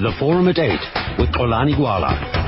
[0.00, 0.70] The Forum at 8
[1.18, 2.39] with Xolani Gwala.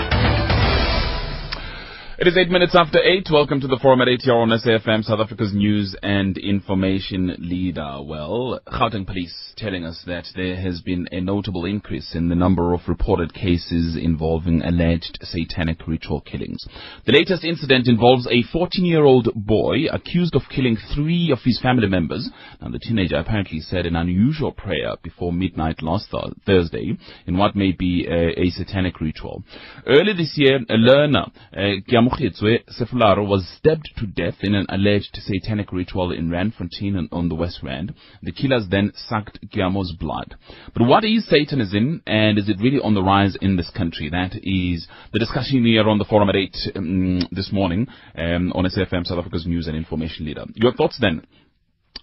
[2.22, 3.26] It is eight minutes after eight.
[3.32, 7.98] Welcome to the Forum at 8 here on SAFM, South Africa's news and information leader.
[8.00, 12.74] Well, Gauteng police telling us that there has been a notable increase in the number
[12.74, 16.64] of reported cases involving alleged satanic ritual killings.
[17.06, 22.30] The latest incident involves a 14-year-old boy accused of killing three of his family members.
[22.60, 26.96] Now, the teenager apparently said an unusual prayer before midnight last th- Thursday
[27.26, 29.42] in what may be a, a satanic ritual.
[29.88, 31.26] Early this year, a learner,
[31.56, 37.28] uh, Mokgetswe Sefularo was stabbed to death in an alleged satanic ritual in Randfontein on
[37.30, 37.94] the West Rand.
[38.22, 40.34] The killers then sucked Giamo's blood.
[40.74, 44.10] But what is Satanism and is it really on the rise in this country?
[44.10, 48.66] That is the discussion here on the forum at 8 um, this morning um, on
[48.66, 50.44] SAFM South Africa's news and information leader.
[50.54, 51.26] Your thoughts then?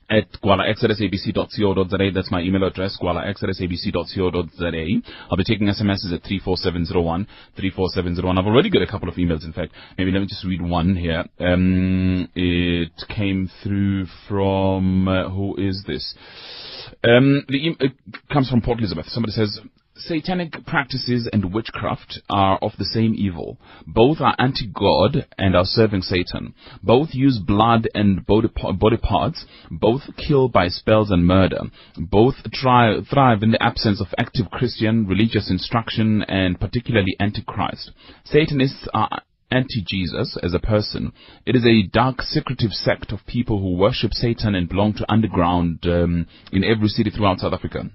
[0.09, 2.11] At gwalax@sabc.co.za.
[2.13, 5.01] That's my email address, gwalax@sabc.co.za.
[5.29, 8.37] I'll be taking SMSs at 34701, 34701.
[8.37, 9.71] I've already got a couple of emails, in fact.
[9.97, 11.25] Maybe let me just read one here.
[11.39, 16.15] Um, it came through from, uh, who is this?
[17.03, 17.91] Um, the e- it
[18.33, 19.05] comes from Port Elizabeth.
[19.09, 19.59] Somebody says,
[19.99, 23.57] Satanic practices and witchcraft are of the same evil.
[23.85, 26.53] Both are anti-God and are serving Satan.
[26.81, 29.45] Both use blood and body, parts.
[29.69, 31.63] Both kill by spells and murder.
[31.97, 37.91] Both try, thrive in the absence of active Christian religious instruction and particularly anti-Christ.
[38.23, 41.11] Satanists are anti-Jesus as a person.
[41.45, 45.79] It is a dark, secretive sect of people who worship Satan and belong to underground
[45.83, 47.89] um, in every city throughout South Africa.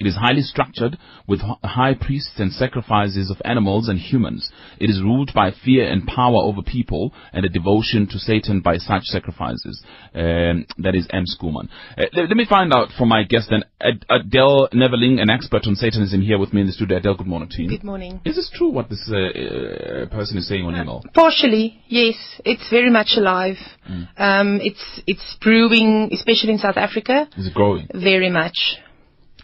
[0.00, 4.50] It is highly structured with high priests and sacrifices of animals and humans.
[4.78, 8.76] It is ruled by fear and power over people and a devotion to Satan by
[8.76, 9.82] such sacrifices.
[10.14, 11.24] Um, that is M.
[11.26, 11.68] Schoolman.
[11.96, 15.66] Uh, let, let, me find out from my guest then, Ad- Adele Neverling, an expert
[15.66, 16.98] on Satanism here with me in the studio.
[16.98, 17.68] Adele, good morning to you.
[17.68, 18.20] Good morning.
[18.24, 21.02] Is this true what this uh, uh, person is saying on email?
[21.14, 22.16] Partially, yes.
[22.44, 23.56] It's very much alive.
[23.90, 24.08] Mm.
[24.16, 27.28] Um, it's, it's brewing, especially in South Africa.
[27.36, 27.88] Is it growing?
[27.92, 28.78] Very much.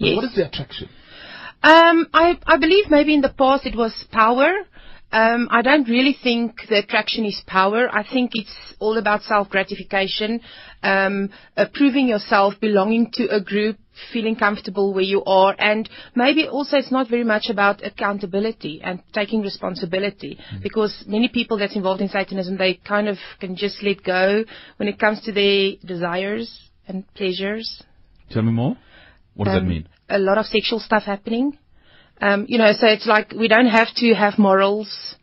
[0.02, 0.16] Yes.
[0.16, 0.88] What is the attraction?
[1.62, 4.52] Um, I, I believe maybe in the past it was power.
[5.12, 7.88] Um, I don't really think the attraction is power.
[7.92, 10.40] I think it's all about self-gratification,
[10.82, 13.76] um, uh, proving yourself, belonging to a group,
[14.10, 19.02] feeling comfortable where you are, and maybe also it's not very much about accountability and
[19.12, 20.62] taking responsibility, mm.
[20.62, 24.42] because many people that's involved in Satanism, they kind of can just let go
[24.78, 27.82] when it comes to their desires and pleasures.
[28.30, 28.78] Tell me more.
[29.34, 29.88] What does um, that mean?
[30.12, 31.58] A lot of sexual stuff happening.
[32.20, 35.16] Um, you know, so it's like we don't have to have morals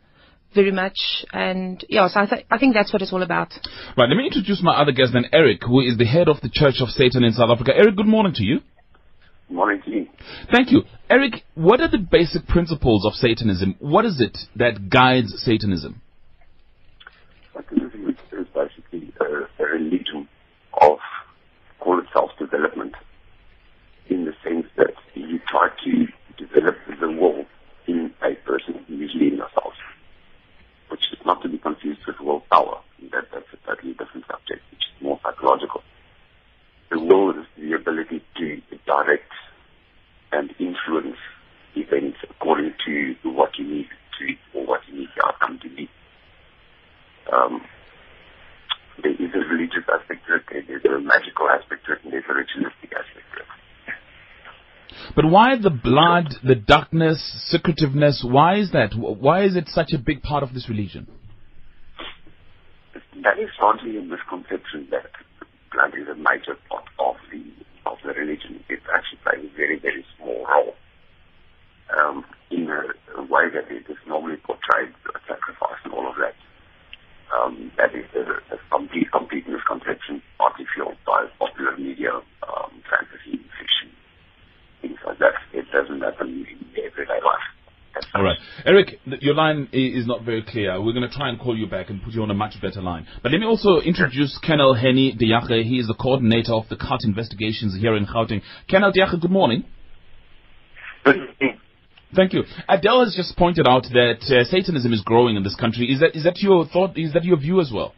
[0.54, 0.98] very much.
[1.32, 3.52] And yeah, so I, th- I, think that's what it's all about.
[3.96, 6.50] Right, let me introduce my other guest then, Eric, who is the head of the
[6.52, 7.72] Church of Satan in South Africa.
[7.74, 8.60] Eric, good morning to you.
[9.48, 10.06] Good morning to you.
[10.52, 10.82] Thank you.
[11.08, 13.76] Eric, what are the basic principles of Satanism?
[13.78, 16.00] What is it that guides Satanism?
[17.54, 20.28] Satanism is basically a, a religion
[20.80, 20.98] of,
[21.80, 22.94] call it self-development
[24.08, 24.59] in the sense that
[25.14, 26.06] you try to
[26.36, 27.44] develop the will
[27.86, 29.74] in a person, usually in yourself,
[30.88, 32.80] which is not to be confused with willpower.
[33.12, 35.82] That, that's a totally different subject, which is more psychological.
[36.90, 39.32] The will is the ability to direct
[40.32, 41.16] and influence
[41.76, 43.88] events according to what you need
[44.18, 45.88] to or what you need the outcome to be.
[47.32, 47.62] Um,
[49.02, 52.24] there is a religious aspect to it, there's a magical aspect to it, and there's
[52.28, 53.59] a ritualistic aspect to it.
[55.14, 58.24] But why the blood, the darkness, secretiveness?
[58.26, 58.94] Why is that?
[58.96, 61.06] Why is it such a big part of this religion?
[63.22, 65.10] That is largely a misconception that
[65.72, 67.42] blood is a major part of the
[67.86, 68.64] of the religion.
[68.68, 70.74] It actually plays a very very small role
[71.98, 74.90] um, in a, way that it is normally portrayed,
[75.28, 76.34] sacrifice and all of that.
[77.30, 82.10] Um, that is a, a, complete complete misconception, partly fueled by popular media,
[82.42, 83.94] um, fantasy, fiction,
[84.80, 85.34] things like that.
[85.52, 87.46] It doesn't happen in everyday life.
[88.14, 88.38] All right.
[88.64, 90.80] Eric, your line is not very clear.
[90.80, 92.80] We're going to try and call you back and put you on a much better
[92.80, 93.06] line.
[93.22, 95.64] But let me also introduce Colonel Henny Diache.
[95.64, 98.42] He is the coordinator of the cult investigations here in Gauteng.
[98.70, 99.64] Colonel Diache, good morning.
[101.04, 102.42] Thank you.
[102.68, 105.92] Adele has just pointed out that uh, Satanism is growing in this country.
[105.92, 106.98] Is that is that your thought?
[106.98, 107.94] Is that your view as well?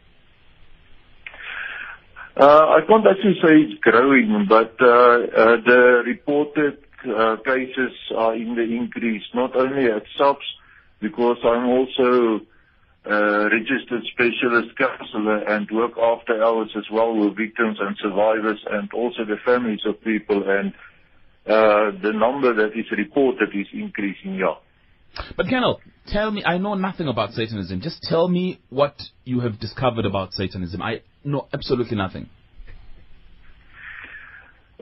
[2.39, 8.35] Uh, I can't actually say it's growing, but uh, uh, the reported uh, cases are
[8.35, 10.45] in the increase, not only at SAPS,
[11.01, 12.41] because I'm also
[13.05, 18.91] a registered specialist counselor and work after hours as well with victims and survivors and
[18.93, 20.43] also the families of people.
[20.47, 20.73] And
[21.45, 24.55] uh, the number that is reported is increasing, yeah.
[25.35, 27.81] But Colonel, tell me, I know nothing about Satanism.
[27.81, 28.95] Just tell me what
[29.25, 30.81] you have discovered about Satanism.
[30.81, 32.29] I know absolutely nothing.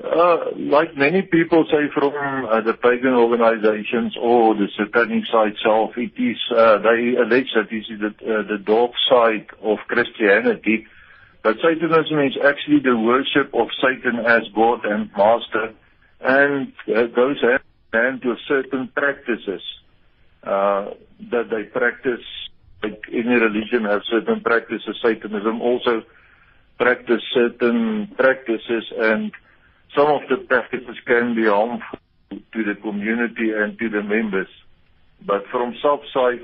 [0.04, 5.92] Uh, like many people say from uh, the pagan organizations or the satanic side itself,
[5.96, 10.88] it is, uh, they allege that this is the, dark side of Christianity.
[11.44, 15.74] But Satanism is actually the worship of Satan as God and Master
[16.20, 17.62] and uh, goes hand
[17.94, 19.62] in hand certain practices
[20.44, 20.92] uh,
[21.30, 22.26] that they practice.
[22.82, 24.98] Like any religion has certain practices.
[25.04, 26.02] Satanism also
[26.80, 29.32] practice certain practices and
[29.96, 32.00] some of the practices can be harmful
[32.32, 34.48] to the community and to the members.
[35.26, 36.42] But from SAP side,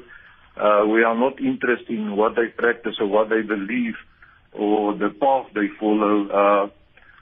[0.58, 3.96] uh, we are not interested in what they practice or what they believe
[4.54, 6.28] or the path they follow.
[6.28, 6.70] Uh,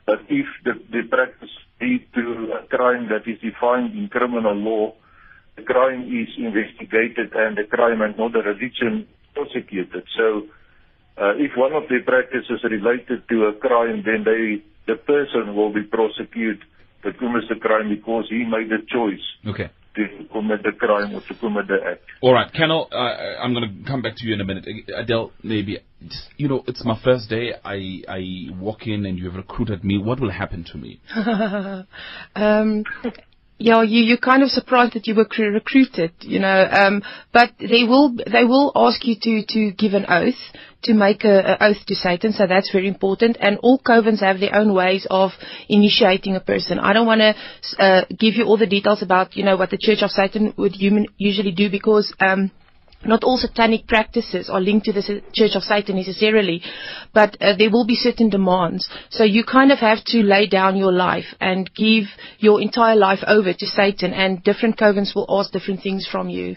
[0.05, 1.49] but if the, the practice
[1.81, 4.93] lead to a crime that is defined in criminal law,
[5.57, 10.03] the crime is investigated and the crime and not the religion prosecuted.
[10.17, 10.47] So
[11.17, 15.73] uh, if one of the practices related to a crime, then they the person will
[15.73, 16.63] be prosecuted
[17.03, 19.69] that commits the crime because he made a choice Okay.
[19.95, 22.01] to commit the crime or to commit the act.
[22.21, 24.65] All right, Colonel, uh, I'm going to come back to you in a minute.
[24.95, 27.53] Adele, maybe, just, you know, it's my first day.
[27.63, 28.21] I, I
[28.59, 29.97] walk in and you have recruited me.
[29.99, 30.99] What will happen to me?
[32.35, 32.83] um,
[33.57, 36.67] yeah, you you're kind of surprised that you were cr- recruited, you know.
[36.69, 40.35] Um, but they will they will ask you to to give an oath
[40.83, 43.37] to make a, a oath to Satan, so that's very important.
[43.39, 45.31] And all covens have their own ways of
[45.69, 46.79] initiating a person.
[46.79, 49.77] I don't want to uh, give you all the details about you know what the
[49.79, 52.13] Church of Satan would human, usually do because.
[52.19, 52.51] Um,
[53.03, 56.61] not all satanic practices are linked to the Church of Satan necessarily,
[57.13, 58.89] but uh, there will be certain demands.
[59.09, 62.05] So you kind of have to lay down your life and give
[62.39, 66.55] your entire life over to Satan, and different covens will ask different things from you.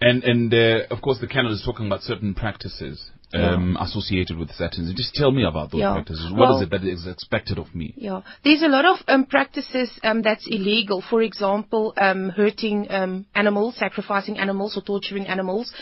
[0.00, 4.50] And, and uh, of course, the Canon is talking about certain practices um, associated with
[4.52, 4.94] Satanism.
[4.96, 5.94] Just tell me about those Yeah.
[5.94, 6.30] practices.
[6.30, 7.94] What Well- is it that is expected of me?
[7.96, 11.00] Yeah, there's a lot of um, practices um, that's illegal.
[11.00, 15.72] For example, um, hurting um, animals, sacrificing animals, or torturing animals,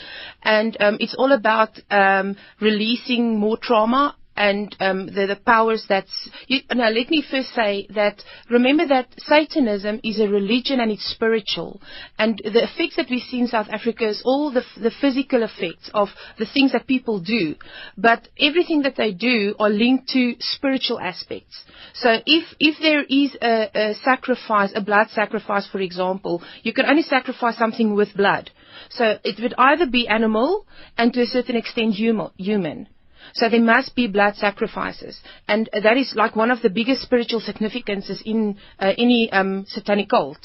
[0.42, 4.14] and um, it's all about um, releasing more trauma.
[4.40, 6.88] And um, the, the powers that's you, now.
[6.88, 11.82] Let me first say that remember that Satanism is a religion and it's spiritual.
[12.18, 15.90] And the effects that we see in South Africa is all the, the physical effects
[15.92, 16.08] of
[16.38, 17.54] the things that people do,
[17.98, 21.62] but everything that they do are linked to spiritual aspects.
[21.92, 26.86] So if if there is a, a sacrifice, a blood sacrifice, for example, you can
[26.86, 28.50] only sacrifice something with blood.
[28.88, 30.64] So it would either be animal
[30.96, 32.88] and to a certain extent human.
[33.34, 37.40] So there must be blood sacrifices, and that is like one of the biggest spiritual
[37.40, 40.38] significances in uh, any um, satanic cult.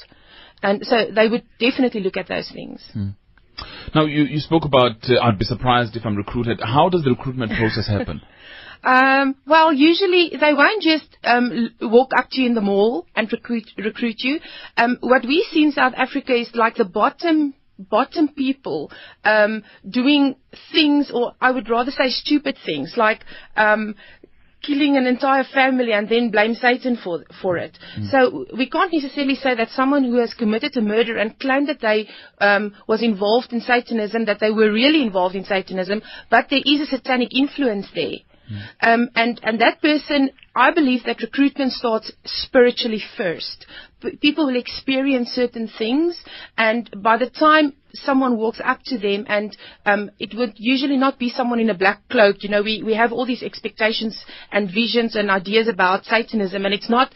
[0.63, 2.81] And so they would definitely look at those things.
[3.93, 6.59] Now, you, you spoke about, uh, I'd be surprised if I'm recruited.
[6.61, 8.21] How does the recruitment process happen?
[8.83, 13.07] Um, well, usually they won't just um, l- walk up to you in the mall
[13.15, 14.39] and recruit recruit you.
[14.77, 18.92] Um, what we see in South Africa is like the bottom bottom people
[19.24, 20.36] um, doing
[20.72, 23.22] things, or I would rather say stupid things, like.
[23.56, 23.95] Um,
[24.66, 27.77] killing an entire family and then blame Satan for for it.
[28.10, 31.81] So we can't necessarily say that someone who has committed a murder and claimed that
[31.81, 32.10] they
[32.42, 36.01] um, was involved in Satanism, that they were really involved in Satanism,
[36.32, 38.17] but there is a satanic influence there.
[38.82, 43.65] Um, and, and that person, I believe that recruitment starts spiritually first.
[44.21, 46.24] People will experience certain things,
[46.57, 51.19] and by the time someone walks up to them, and um, it would usually not
[51.19, 52.43] be someone in a black cloak.
[52.43, 56.73] You know, we, we have all these expectations and visions and ideas about Satanism, and
[56.73, 57.13] it's not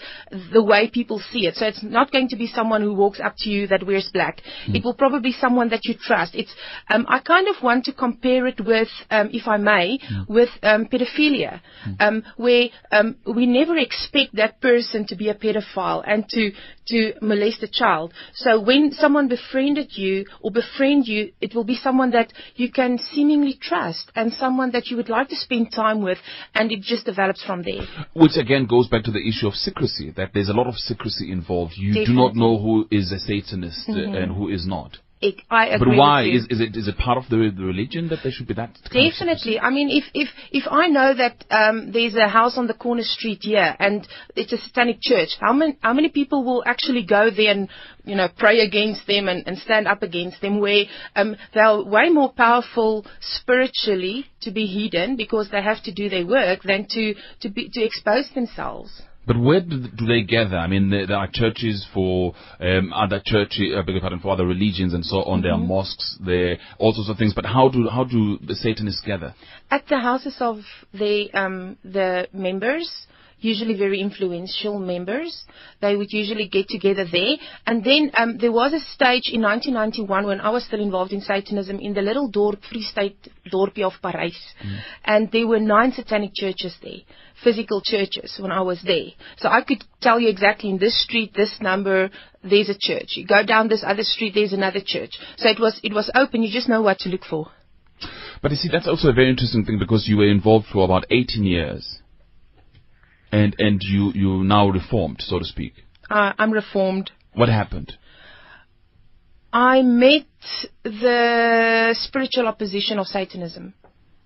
[0.53, 1.55] the way people see it.
[1.55, 4.41] So it's not going to be someone who walks up to you that wears black.
[4.75, 6.36] It will probably be someone that you trust.
[6.36, 6.53] It's
[6.89, 10.88] um, I kind of want to compare it with, um, if I may, with um,
[10.88, 11.62] pedophilia,
[12.00, 16.51] um, where um, we never expect that person to be a pedophile and to
[16.88, 18.13] to molest a child.
[18.33, 22.98] So when someone befriended you or befriend you, it will be someone that you can
[22.98, 26.18] seemingly trust and someone that you would like to spend time with,
[26.54, 27.86] and it just develops from there.
[28.14, 31.32] Which again goes back to the issue of secrecy, that there's a lot of secrecy
[31.32, 31.74] involved.
[31.76, 34.98] You do not know who is a Satanist uh, and who is not.
[35.22, 36.24] It, I But why?
[36.24, 38.78] Is, is it is it part of the, the religion that there should be that?
[38.86, 39.60] Definitely.
[39.60, 43.04] I mean, if if if I know that um, there's a house on the corner
[43.04, 44.08] street here and
[44.38, 47.68] it's a satanic church, how many how many people will actually go there and
[48.06, 50.62] you know pray against them and, and stand up against them?
[50.62, 50.86] Where
[51.18, 56.26] um, they're way more powerful spiritually to be hidden because they have to do their
[56.26, 59.02] work than to to be to expose themselves.
[59.28, 60.58] But where do, they gather?
[60.58, 64.46] I mean, there, there are churches for um, other church, uh, beg pardon, for other
[64.46, 65.42] religions and so on.
[65.42, 67.34] There are mosques, there all sorts of things.
[67.34, 69.36] But how do how do the Satanists gather?
[69.70, 70.58] At the houses of
[70.94, 72.90] the um, the members,
[73.39, 75.46] usually very influential members,
[75.81, 77.36] they would usually get together there.
[77.65, 81.22] And then um, there was a stage in 1991 when I was still involved in
[81.22, 84.38] Satanism in the little dorp, Free State dorpie of Paris,
[85.03, 87.01] and there were nine satanic churches there,
[87.43, 89.08] physical churches when I was there.
[89.38, 92.10] So I could tell you exactly in this street, this number,
[92.43, 93.13] there's a church.
[93.15, 95.17] You go down this other street, there's another church.
[95.38, 96.43] So it was it was open.
[96.43, 97.51] You just know what to look for.
[98.41, 101.05] But you see, that's also a very interesting thing because you were involved for about
[101.10, 102.00] 18 years,
[103.31, 105.74] and and you you now reformed, so to speak.
[106.09, 107.12] Uh, I'm reformed.
[107.33, 107.93] What happened?
[109.51, 110.27] I met
[110.83, 113.74] the spiritual opposition of Satanism,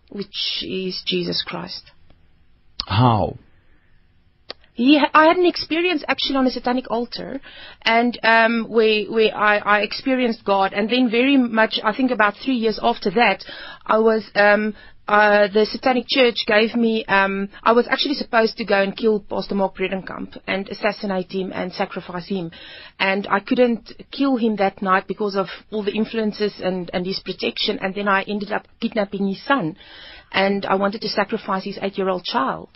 [0.09, 1.91] which is Jesus Christ.
[2.87, 3.37] How?
[4.73, 7.39] He, I had an experience actually on a satanic altar,
[7.83, 12.33] and um, where where I, I experienced God, and then very much, I think about
[12.43, 13.45] three years after that,
[13.85, 14.73] I was um,
[15.07, 17.05] uh, the satanic church gave me.
[17.05, 21.51] Um, I was actually supposed to go and kill Pastor Mark Bredenkamp and assassinate him
[21.53, 22.51] and sacrifice him,
[22.99, 27.19] and I couldn't kill him that night because of all the influences and and his
[27.19, 29.75] protection, and then I ended up kidnapping his son,
[30.31, 32.69] and I wanted to sacrifice his eight-year-old child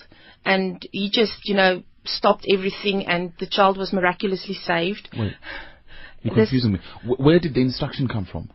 [0.45, 5.09] and he just, you know, stopped everything, and the child was miraculously saved.
[5.17, 5.33] Wait,
[6.23, 6.79] you're This- confusing me.
[7.17, 8.49] Where did the instruction come from?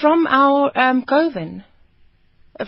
[0.00, 1.64] From our um, coven,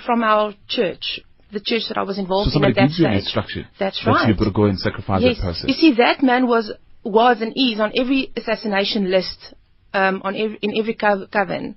[0.04, 1.20] from our church,
[1.52, 3.66] the church that I was So involved in at that gives you an instruction.
[3.78, 4.14] That's right.
[4.14, 5.36] that you've got to go and sacrifice yes.
[5.36, 5.68] that person.
[5.68, 6.72] You see, that man was
[7.04, 9.54] was and is on every assassination list,
[9.92, 11.76] um, on every, in every co- coven.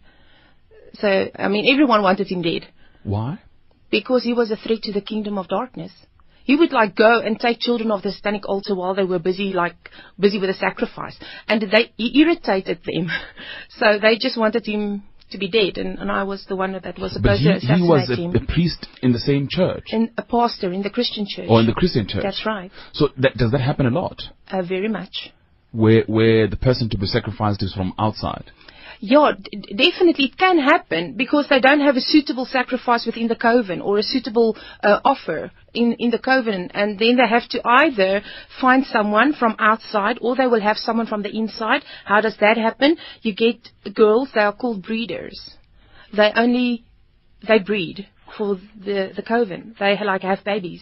[0.94, 2.66] So, I mean, everyone wanted him dead.
[3.04, 3.40] Why?
[3.90, 5.92] because he was a threat to the kingdom of darkness.
[6.44, 9.52] He would like go and take children of the satanic altar while they were busy,
[9.54, 9.76] like
[10.18, 13.10] busy with a sacrifice, and they he irritated them.
[13.70, 17.00] so they just wanted him to be dead, and, and I was the one that
[17.00, 18.36] was supposed he, to he assassinate was a, him.
[18.36, 21.48] a priest in the same church, and a pastor in the Christian church.
[21.50, 22.24] or in the Christian church.
[22.24, 22.72] That's right.
[22.94, 24.22] So that, does that happen a lot?
[24.50, 25.32] Uh, very much.
[25.72, 28.52] Where where the person to be sacrificed is from outside?
[29.00, 33.36] Yeah, d- definitely it can happen because they don't have a suitable sacrifice within the
[33.36, 37.62] coven or a suitable uh, offer in, in the coven, and then they have to
[37.64, 38.22] either
[38.60, 41.84] find someone from outside or they will have someone from the inside.
[42.06, 42.98] How does that happen?
[43.22, 45.40] You get girls; they are called breeders.
[46.16, 46.86] They only
[47.48, 49.76] they breed for the the coven.
[49.80, 50.82] They like have babies.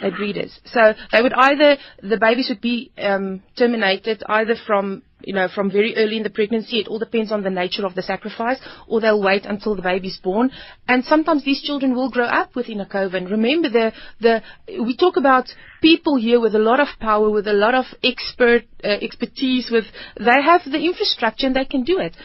[0.00, 0.58] They're breeders.
[0.64, 5.70] So they would either the babies would be um, terminated either from you know from
[5.70, 6.80] very early in the pregnancy.
[6.80, 8.58] It all depends on the nature of the sacrifice,
[8.88, 10.50] or they'll wait until the baby's born.
[10.88, 13.26] And sometimes these children will grow up within a coven.
[13.26, 14.42] Remember the the
[14.82, 15.46] we talk about
[15.80, 19.70] people here with a lot of power, with a lot of expert uh, expertise.
[19.70, 19.84] With
[20.18, 22.16] they have the infrastructure and they can do it.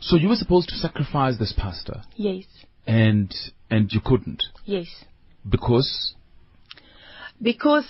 [0.00, 2.44] So you were supposed to sacrifice this pastor, Yes,
[2.86, 3.34] and
[3.70, 4.86] and you couldn't yes.
[5.48, 6.14] because
[7.42, 7.84] because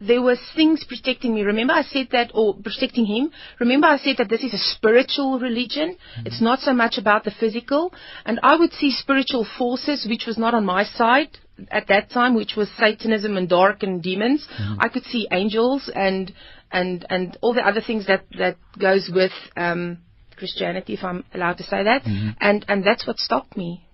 [0.00, 1.42] there was things protecting me.
[1.42, 3.30] Remember I said that, or protecting him.
[3.60, 5.96] Remember I said that this is a spiritual religion.
[5.96, 6.26] Mm-hmm.
[6.26, 7.92] It's not so much about the physical.
[8.24, 11.38] And I would see spiritual forces, which was not on my side
[11.70, 14.46] at that time, which was Satanism and dark and demons.
[14.46, 14.80] Mm-hmm.
[14.80, 16.32] I could see angels and
[16.72, 19.98] and and all the other things that that goes with um,
[20.36, 22.02] Christianity, if I'm allowed to say that.
[22.02, 22.30] Mm-hmm.
[22.40, 23.86] And and that's what stopped me.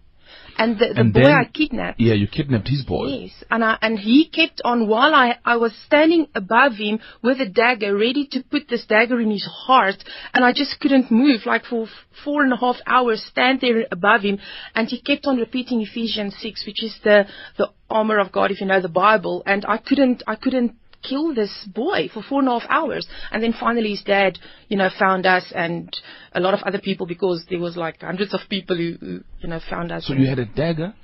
[0.59, 2.01] And the, the And boy then- I kidnapped.
[2.01, 3.07] yeah, you kidnapped his boy.
[3.07, 7.41] Yes, and I, and he kept on while I I was standing above him with
[7.41, 10.03] a dagger, ready to put this dagger in his heart,
[10.35, 11.89] and I just couldn't move, like for f-
[12.25, 14.39] four and a half hours, stand there above him,
[14.75, 18.61] and he kept on repeating Ephesians six, which is the the armor of God, if
[18.61, 22.49] you know the Bible, and I couldn't I couldn't kill this boy for four and
[22.49, 24.39] a half hours, and then finally his dad,
[24.69, 25.95] you know, found us and
[26.33, 29.49] a lot of other people because there was like hundreds of people who, who you
[29.49, 30.07] know found us.
[30.07, 30.95] So you had a dagger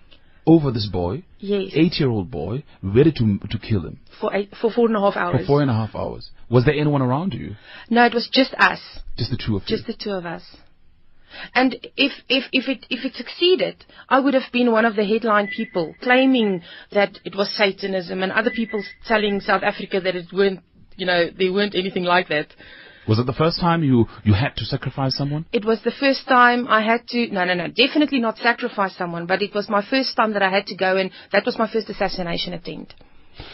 [0.47, 4.87] over this boy, yes eight-year-old boy, ready to to kill him for eight, for four
[4.87, 5.41] and a half hours.
[5.41, 6.31] for four and a half hours.
[6.49, 7.57] Was there anyone around you?
[7.91, 8.81] No, it was just us,
[9.19, 9.77] Just the two of you.
[9.77, 10.43] just the two of us.
[11.55, 15.05] And if if if it if it succeeded, I would have been one of the
[15.05, 16.63] headline people claiming
[16.93, 20.61] that it was Satanism, and other people telling South Africa that it weren't,
[20.97, 22.49] you know, there weren't anything like that.
[23.09, 25.47] Was it the first time you you had to sacrifice someone?
[25.53, 29.27] It was the first time I had to, no, no, no, definitely not sacrifice someone,
[29.27, 31.71] but it was my first time that I had to go and that was my
[31.73, 32.95] first assassination attempt.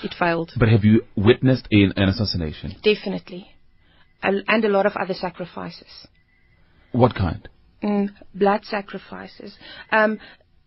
[0.02, 2.76] It failed, But have you witnessed in an assassination?
[2.82, 3.48] definitely.
[4.22, 6.06] And a lot of other sacrifices.
[6.92, 7.48] What kind?
[7.82, 9.56] Mm, blood sacrifices.
[9.90, 10.18] Um,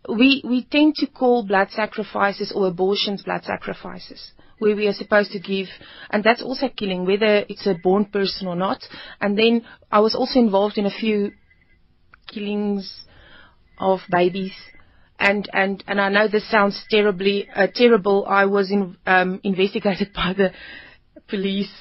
[0.08, 4.32] we we tend to call blood sacrifices or abortions blood sacrifices.
[4.58, 5.66] where we are supposed to give,
[6.08, 8.80] and that's also killing, whether it's a born person or not.
[9.20, 11.32] And then I was also involved in a few
[12.26, 13.04] killings
[13.78, 14.54] of babies.
[15.18, 18.26] And, and, and I know this sounds terribly, uh, terrible.
[18.26, 20.52] I was in, um, investigated by the
[21.28, 21.72] police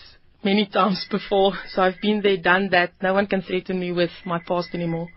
[0.46, 2.94] many times before, so I've been there, done that.
[3.02, 5.10] No one can threaten me with my past anymore.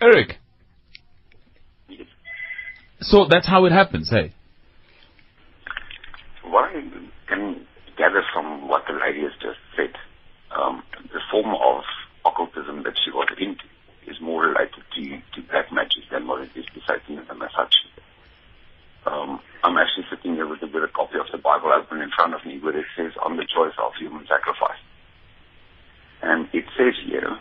[0.00, 0.38] Eric.
[3.00, 4.32] So that's how it happens, hey?
[6.44, 6.80] What I
[7.28, 7.66] can
[7.98, 9.94] gather from what the lady has just said,
[10.58, 11.82] um, the form of
[12.24, 13.64] occultism that she was into
[14.06, 17.74] is more related to, to black magic than what it is to Satanism as such.
[19.06, 22.10] Um, I'm actually sitting here with a, with a copy of the Bible open in
[22.16, 24.80] front of me where it says on the choice of human sacrifice.
[26.22, 27.36] And it says here,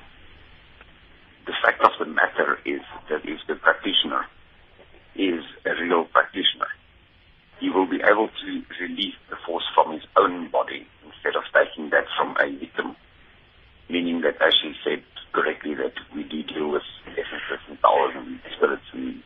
[1.46, 4.25] the fact of the matter is that if the practitioner
[5.15, 6.67] is a real practitioner,
[7.60, 8.50] he will be able to
[8.82, 12.96] release the force from his own body instead of taking that from a victim.
[13.89, 18.39] Meaning that, as she said correctly, that we do deal with essences and powers and
[18.55, 19.24] spirits and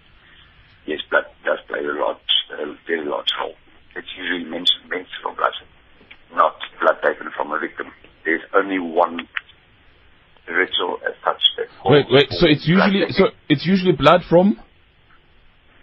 [0.88, 2.18] yes, blood does play a large,
[2.52, 3.54] a very large role.
[3.96, 5.54] It's usually men- menstrual blood,
[6.34, 7.88] not blood taken from a victim.
[8.26, 9.28] There's only one
[10.48, 12.28] ritual as such that Wait, wait.
[12.32, 13.14] So it's usually taking.
[13.14, 14.60] so it's usually blood from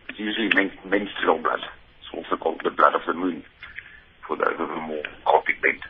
[0.09, 1.61] It's usually men- menstrual blood.
[2.01, 3.45] It's also called the blood of the moon
[4.27, 5.83] for those of a more cultic bent.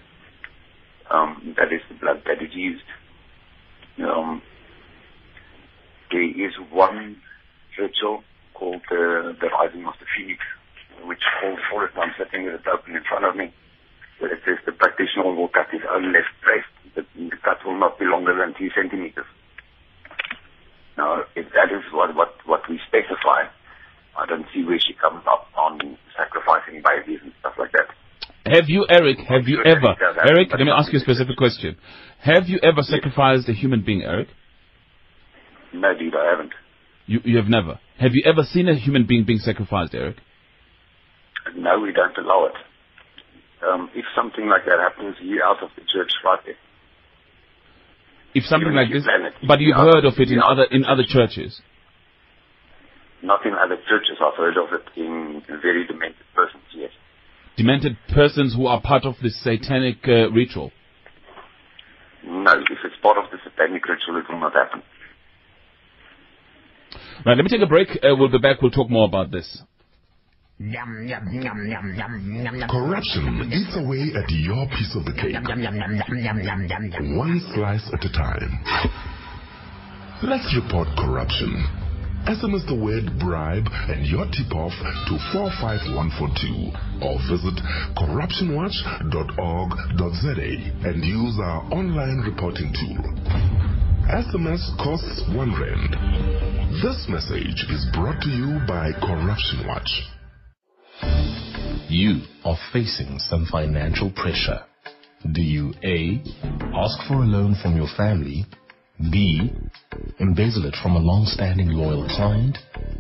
[1.11, 2.83] Um, that is the blood that is used.
[4.03, 4.43] Um,
[6.11, 7.17] there is one
[7.79, 10.41] ritual called uh, the rising of the phoenix,
[11.05, 11.93] which calls for it.
[11.99, 13.53] I'm sitting with it open in front of me.
[14.19, 16.71] Where it says the practitioner will cut his own left breast.
[16.95, 19.27] The, the cut will not be longer than two centimeters.
[20.97, 23.51] Now, if that is what, what, what we specify,
[24.17, 27.91] I don't see where she comes up on sacrificing babies and stuff like that.
[28.47, 31.03] Have you, Eric, have you ever, it does happen, Eric, let me ask you a
[31.03, 31.77] specific question.
[32.21, 34.29] Have you ever sacrificed a human being, Eric?
[35.73, 36.53] No, dude, I haven't.
[37.07, 37.79] You, you have never.
[37.99, 40.17] Have you ever seen a human being being sacrificed, Eric?
[41.57, 42.55] No, we don't allow it.
[43.67, 46.55] Um, if something like that happens, you're out of the church right there.
[48.35, 50.65] If something Even like if this, plan it, but you've heard of it in other
[50.65, 51.61] in other churches.
[53.23, 54.19] Not in other churches.
[54.21, 56.91] I've heard of it in very demented persons, yes.
[57.57, 60.73] Demented persons who are part of this satanic uh, ritual.
[62.27, 64.83] No, if it's part of the satanic ritual, it will not happen.
[67.27, 67.89] Right, let me take a break.
[68.03, 68.63] Uh, we'll be back.
[68.63, 69.63] We'll talk more about this.
[72.71, 75.35] Corruption eats away at your piece of the cake,
[77.19, 78.63] one slice at a time.
[80.23, 81.67] Let's report corruption.
[82.25, 86.73] SMS the word bribe and your tip off to 45142
[87.05, 87.61] or visit
[88.01, 93.05] corruptionwatch.org.za and use our online reporting tool.
[94.09, 95.93] SMS costs one rand.
[96.83, 99.89] This message is brought to you by Corruption Watch.
[101.89, 104.59] You are facing some financial pressure.
[105.33, 106.21] Do you A.
[106.75, 108.45] Ask for a loan from your family?
[108.99, 109.53] B.
[110.19, 112.59] Embezzle it from a long-standing loyal client?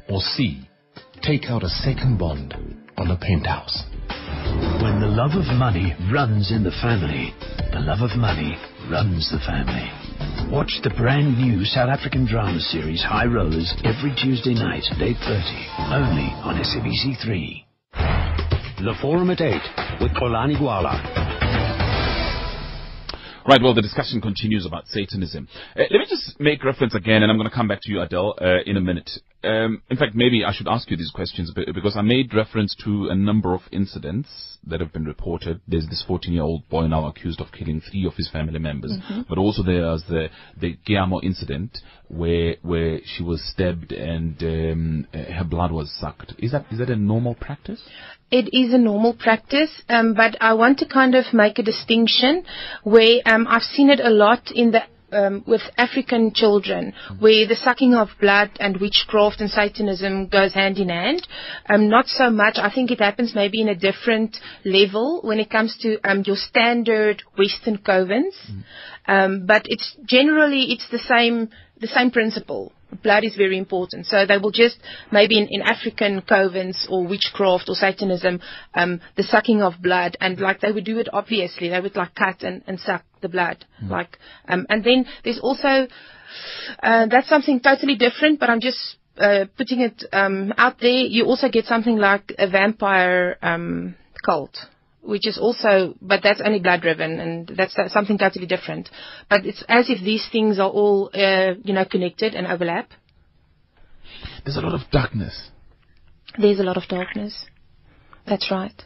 [0.08, 0.68] Or C.
[1.22, 2.54] Take out a second bond
[2.96, 3.82] on a penthouse?
[4.82, 7.34] When the love of money runs in the family,
[7.72, 8.56] the love of money
[8.88, 10.03] runs the family.
[10.50, 15.92] Watch the brand new South African drama series High Rollers every Tuesday night at 8.30,
[15.92, 17.64] only on SABC3.
[18.84, 19.52] The Forum at 8
[20.00, 21.24] with Xolani Gwala.
[23.46, 25.48] Right, well, the discussion continues about Satanism.
[25.76, 28.00] Uh, let me just make reference again, and I'm going to come back to you,
[28.00, 29.10] Adele, uh, in a minute.
[29.44, 33.09] Um, in fact, maybe I should ask you these questions because I made reference to
[33.11, 35.61] a number of incidents that have been reported.
[35.68, 38.92] There's this 14-year-old boy now accused of killing three of his family members,
[39.28, 40.28] but also there's the
[40.59, 41.78] the Giamo incident
[42.09, 46.35] where where she was stabbed and um, her blood was sucked.
[46.38, 47.83] Is that is that a normal practice?
[48.30, 52.44] It is a normal practice, um, but I want to kind of make a distinction
[52.83, 54.83] where um, I've seen it a lot in the
[55.14, 60.79] um, with African children, where the sucking of blood and witchcraft and Satanism goes hand
[60.79, 61.27] in hand.
[61.68, 62.57] Um, not so much.
[62.57, 66.37] I think it happens maybe in a different level when it comes to um, your
[66.37, 68.35] standard Western covens,
[69.07, 71.50] um, but it's generally it's the same
[71.81, 72.72] the same principle.
[73.02, 74.07] Blood is very important.
[74.07, 74.78] So they will just,
[75.11, 78.40] maybe in, in African covens or witchcraft or Satanism,
[78.74, 82.14] um, the sucking of blood, and like they would do it obviously, they would like
[82.14, 83.64] cut and, and suck the blood.
[83.83, 85.87] Like, um, and then there's also,
[86.83, 91.24] uh, that's something totally different, but I'm just uh, putting it um, out there, you
[91.24, 94.57] also get something like a vampire um, cult,
[95.04, 98.88] which is also, but that's only blood driven, and that's, something totally different.
[99.28, 102.90] But it's as if these things are all, uh, you know, connected and overlap.
[104.44, 105.50] There's a lot of darkness.
[106.38, 107.46] There's a lot of darkness.
[108.26, 108.82] That's right.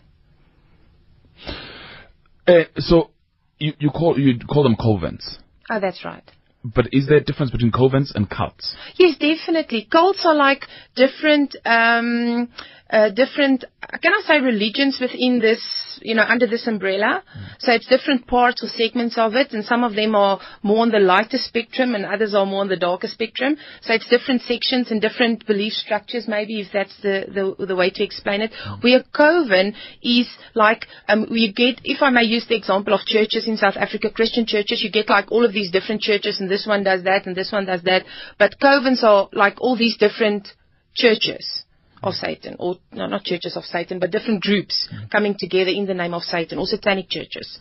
[2.46, 3.10] Uh, so
[3.58, 5.38] you, you call you call them covens,
[5.70, 6.24] Oh, that's right.
[6.64, 8.74] but is there a difference between covens and cults?
[8.96, 9.86] Yes, definitely.
[9.90, 10.64] Cults are like
[10.96, 12.48] different, um,
[12.90, 13.64] uh, different,
[14.02, 15.60] can I say religions within this,
[16.00, 17.22] you know, under this umbrella?
[17.58, 20.90] So it's different parts or segments of it, and some of them are more on
[20.90, 23.56] the lighter spectrum, and others are more on the darker spectrum.
[23.82, 27.90] So it's different sections and different belief structures, maybe if that's the the, the way
[27.90, 28.52] to explain it.
[28.80, 33.46] Where coven is like, um, you get, if I may use the example of churches
[33.46, 36.66] in South Africa, Christian churches, you get like all of these different churches, and this
[36.66, 38.04] one does that, and this one does that.
[38.38, 40.48] But covens are like all these different
[40.94, 41.64] churches
[42.02, 45.94] of Satan, or no, not churches of Satan, but different groups coming together in the
[45.94, 47.58] name of Satan, or satanic churches.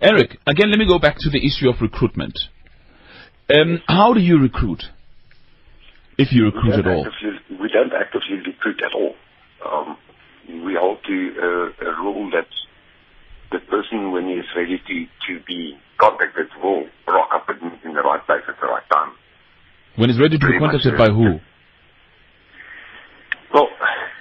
[0.00, 2.38] Eric, again, let me go back to the issue of recruitment.
[3.54, 4.84] Um, how do you recruit?
[6.16, 7.06] If you recruit at all.
[7.06, 9.14] actively- we don't actively recruit at all.
[9.64, 9.96] Um,
[10.64, 12.46] we hold to uh, a rule that
[13.50, 17.94] the person, when he is ready to, to be contacted, will rock up in, in
[17.94, 19.12] the right place at the right time.
[19.96, 21.38] When it's ready to be Pretty much, contacted by who?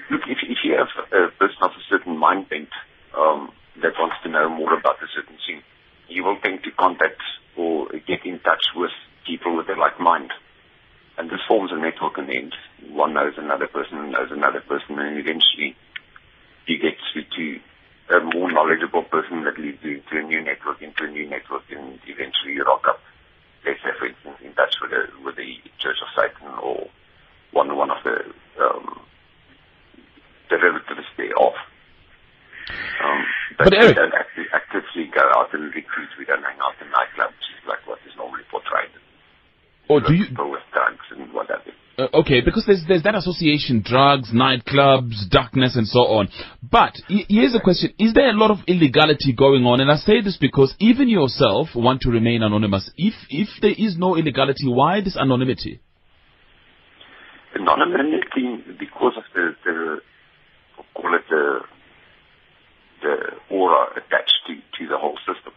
[0.10, 2.70] Look, if, if you have a person of a certain mind bent
[3.18, 5.62] um, that wants to know more about a certain thing,
[6.08, 7.22] you will tend to contact
[7.58, 8.92] or get in touch with
[9.26, 10.32] people with a like mind.
[11.18, 12.56] And this forms a network in the end.
[12.90, 15.76] One knows another person, knows another person, and eventually
[16.66, 16.98] you get
[17.36, 17.60] to,
[18.10, 21.64] a more knowledgeable person that leads you to a new network, into a new network,
[21.72, 23.00] and eventually you rock up,
[23.66, 26.90] let's say, for instance, in touch with the, with the Church of Satan or
[27.52, 28.26] one, one of the
[28.62, 29.00] um,
[30.50, 31.54] derivatives thereof.
[33.04, 33.20] Um,
[33.58, 36.10] but, But Eric- we don't acti- actively go out and recruit.
[36.18, 38.92] We don't hang out in nightclubs like what is normally portrayed.
[39.90, 40.28] Or do you?
[40.28, 41.74] People with drugs and what have you.
[41.96, 46.30] Uh, okay, because there's there's that association: drugs, nightclubs, darkness, and so on.
[46.64, 49.80] But y- here's a question: Is there a lot of illegality going on?
[49.82, 52.90] And I say this because even yourself want to remain anonymous.
[52.98, 55.82] If if there is no illegality, why this anonymity?
[57.56, 59.98] anonymity because of the, the
[60.94, 61.62] call it the
[63.02, 63.16] the
[63.50, 65.54] aura attached to, to the whole system.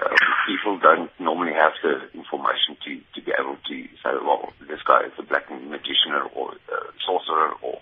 [0.00, 0.08] Uh,
[0.48, 5.04] people don't normally have the information to, to be able to say, well, this guy
[5.04, 7.78] is a black magician or a sorcerer or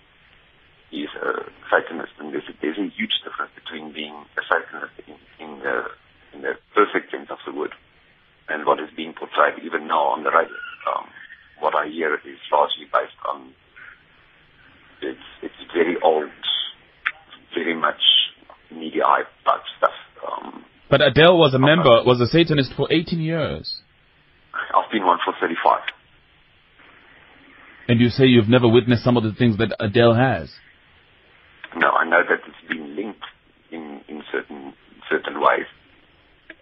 [0.91, 2.11] he's a Satanist.
[2.19, 5.87] And there's a, there's a huge difference between being a Satanist in, in, the,
[6.35, 7.71] in the perfect sense of the word
[8.49, 10.59] and what is being portrayed even now on the radio.
[10.91, 11.07] Um,
[11.59, 13.53] what I hear is largely based on
[15.01, 16.29] it's it's very old,
[17.53, 18.01] very much
[18.71, 19.93] media hype type stuff.
[20.27, 23.81] Um, But Adele was a member, was a Satanist for 18 years,
[24.75, 25.81] I've been one for 35.
[27.87, 30.49] and you say you've never witnessed some of the things that Adele has.
[31.75, 33.25] No, I know that it's been linked
[33.71, 34.73] in in certain
[35.09, 35.65] certain ways.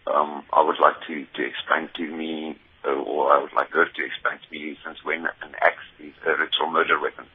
[0.07, 3.85] Um, I would like to to explain to me, uh, or I would like her
[3.85, 7.25] to explain to me since when an axe is a ritual murder weapon.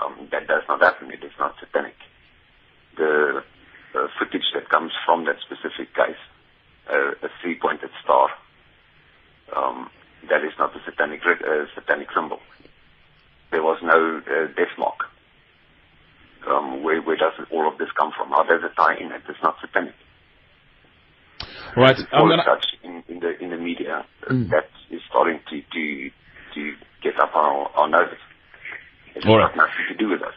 [0.00, 1.10] Um, that does not happen.
[1.10, 1.94] It is not satanic.
[2.96, 3.42] The
[3.94, 6.20] uh, footage that comes from that specific case,
[6.90, 8.28] uh, a three-pointed star,
[9.54, 9.90] um,
[10.28, 12.40] that is not a satanic uh, satanic symbol.
[13.50, 15.06] There was no uh, death mark.
[16.46, 18.30] Um, where, where does all of this come from?
[18.30, 19.12] How does it tie in?
[19.12, 19.94] It is not satanic.
[21.76, 21.98] Right.
[22.12, 22.42] I'm gonna.
[22.44, 26.10] such in, in the in the media uh, that is starting to to
[26.54, 28.18] to get up our, our noses.
[29.16, 29.56] It's All got right.
[29.56, 30.34] nothing to do with us.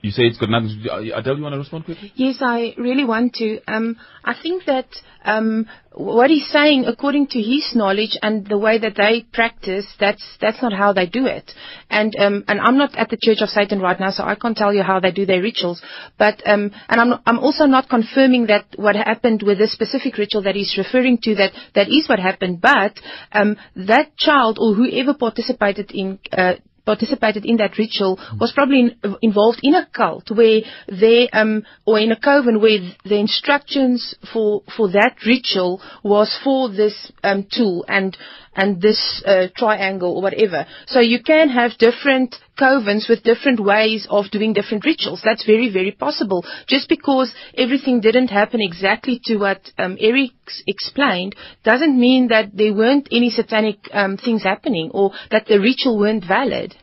[0.00, 0.90] You say it's got nothing to do.
[0.90, 2.12] uh, Adele, you want to respond quickly?
[2.14, 3.58] Yes, I really want to.
[3.66, 4.86] Um, I think that
[5.24, 10.22] um, what he's saying, according to his knowledge and the way that they practice, that's
[10.40, 11.50] that's not how they do it.
[11.90, 14.56] And um, and I'm not at the Church of Satan right now, so I can't
[14.56, 15.82] tell you how they do their rituals.
[16.16, 20.42] But um, and I'm I'm also not confirming that what happened with this specific ritual
[20.42, 22.60] that he's referring to that that is what happened.
[22.60, 23.00] But
[23.32, 26.20] um, that child or whoever participated in.
[26.30, 26.52] Uh,
[26.88, 31.98] participated in that ritual was probably in, involved in a cult where they um or
[31.98, 37.84] in a coven where the instructions for for that ritual was for this um tool
[37.88, 38.16] and
[38.54, 40.66] and this uh, triangle or whatever.
[40.86, 45.22] So you can have different covens with different ways of doing different rituals.
[45.24, 46.44] That's very, very possible.
[46.66, 50.32] Just because everything didn't happen exactly to what um, Eric
[50.66, 55.98] explained doesn't mean that there weren't any satanic um, things happening or that the ritual
[55.98, 56.74] weren't valid.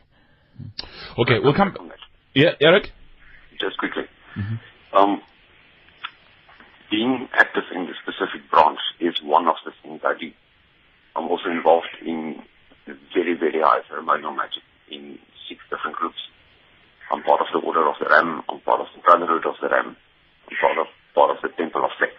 [1.18, 1.74] Okay, we'll come.
[2.34, 2.90] Yeah, Eric?
[3.60, 4.04] Just quickly.
[4.94, 5.20] Um,
[6.90, 10.30] being active in the specific branch is one of the things I do.
[11.14, 12.42] I'm also involved in
[13.14, 16.18] very, very high ceremonial magic in six different groups.
[17.10, 18.42] I'm part of the Order of the Ram.
[18.48, 19.96] I'm part of the Brotherhood of the Ram.
[20.50, 22.16] I'm part of, part of the Temple of Set,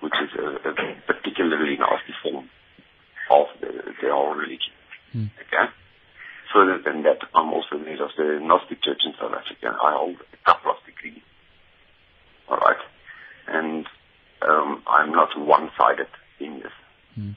[0.00, 0.72] which is a, a
[1.06, 2.50] particularly nasty form
[3.30, 3.70] of the,
[4.02, 4.74] the whole religion.
[5.12, 5.30] Hmm.
[5.46, 5.66] Okay?
[6.52, 9.76] Further than that, I'm also the head of the Gnostic Church in South Africa.
[9.82, 11.22] I hold a couple of degrees.
[12.48, 12.82] Alright?
[13.48, 13.86] And
[14.42, 16.72] um, I'm not one-sided in this.
[17.14, 17.30] Hmm.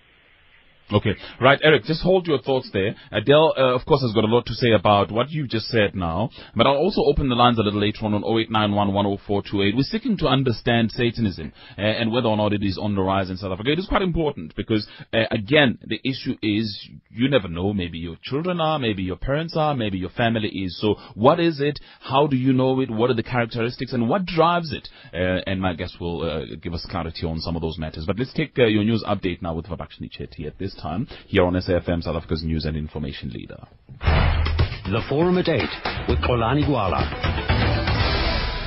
[0.91, 2.95] Okay, right, Eric, just hold your thoughts there.
[3.12, 5.93] Adele, uh, of course, has got a lot to say about what you just said
[5.93, 9.75] now, but I'll also open the lines a little later on on 0891104428.
[9.75, 13.30] We're seeking to understand Satanism uh, and whether or not it is on the rise
[13.30, 13.71] in South Africa.
[13.71, 17.71] It is quite important because, uh, again, the issue is you never know.
[17.71, 20.80] Maybe your children are, maybe your parents are, maybe your family is.
[20.82, 21.80] So, what is it?
[21.99, 22.89] How do you know it?
[22.89, 24.89] What are the characteristics and what drives it?
[25.13, 28.06] Uh, and my guest will uh, give us clarity on some of those matters.
[28.08, 31.44] But let's take uh, your news update now with Vabakshini Chetty at this time here
[31.44, 33.60] on SAFM, South Africa's news and information leader.
[34.00, 35.62] The Forum at 8
[36.08, 37.79] with Xolani Gwala.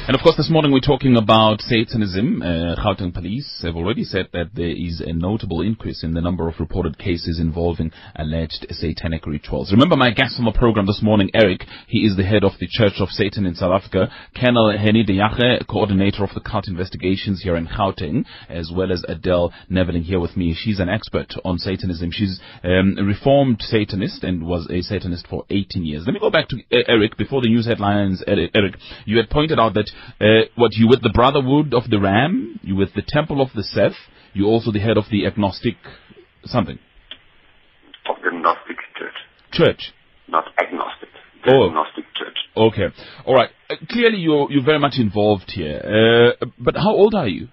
[0.04, 2.42] And of course, this morning we're talking about Satanism.
[2.42, 6.48] Uh, Gauteng police have already said that there is a notable increase in the number
[6.48, 9.70] of reported cases involving alleged satanic rituals.
[9.70, 11.62] Remember my guest on the program this morning, Eric.
[11.86, 14.10] He is the head of the Church of Satan in South Africa.
[14.34, 19.04] Colonel Henny de Jache, coordinator of the cult investigations here in Gauteng, as well as
[19.06, 20.52] Adele Neveling here with me.
[20.52, 22.10] She's an expert on Satanism.
[22.10, 26.02] She's um, a reformed Satanist and was a Satanist for 18 years.
[26.06, 28.20] Let me go back to uh, Eric before the news headlines.
[28.26, 30.24] Eric, you had pointed out that uh,
[30.56, 33.96] what you with the Brotherhood of the Ram, you with the Temple of the Seth,
[34.32, 35.76] you also the head of the agnostic
[36.44, 36.78] something
[38.08, 39.18] Of the Gnostic Church,
[39.52, 39.92] church.
[40.28, 41.08] not agnostic.
[41.44, 41.70] The Oh.
[41.70, 42.38] Gnostic Church.
[42.56, 42.88] Okay,
[43.26, 43.50] all right.
[43.70, 45.78] Uh, clearly, you're you're very much involved here.
[46.42, 47.48] Uh, but how old are you?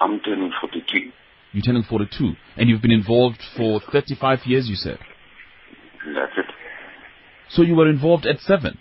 [0.00, 1.10] I'm turning 42.
[1.52, 4.68] You're turning 42, and you've been involved for 35 years.
[4.68, 4.98] You said.
[6.14, 6.44] That's it.
[7.48, 8.78] So you were involved at seven.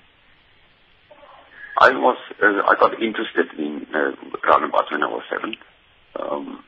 [1.77, 4.15] I was, uh, I got interested in uh,
[4.47, 5.55] around about when I was seven.
[6.15, 6.63] Um,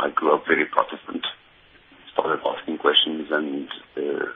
[0.00, 1.24] I grew up very Protestant,
[2.12, 4.26] started asking questions, and uh,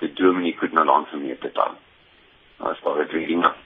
[0.00, 1.76] the Germany could not answer me at the time.
[2.60, 3.56] I started reading up,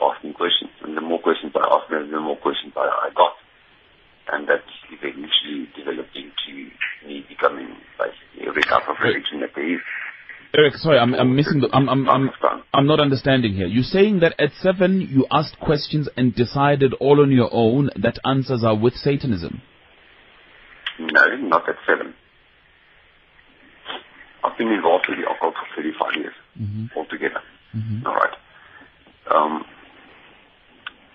[0.00, 3.34] asking questions, and the more questions I asked, the the more questions I, I got.
[4.30, 6.70] And that eventually developed into
[7.06, 9.80] me becoming basically every type of religion that there is.
[10.56, 11.68] Eric, sorry, I'm, I'm missing the.
[11.72, 12.30] I'm, I'm, I'm,
[12.72, 13.66] I'm not understanding here.
[13.66, 18.18] You're saying that at seven you asked questions and decided all on your own that
[18.24, 19.60] answers are with Satanism.
[20.98, 22.14] No, not at seven.
[24.42, 26.34] I've been involved with the occult for 35 years
[26.96, 27.40] altogether.
[28.06, 28.34] All right.
[29.30, 29.64] Um,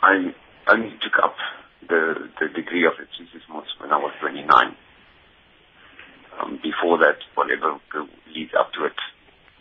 [0.02, 0.34] I
[0.72, 1.36] only took up
[1.90, 4.76] the, the degree of exorcism when I was 29.
[6.40, 7.80] Um, before that, whatever
[8.34, 8.94] leads up to it,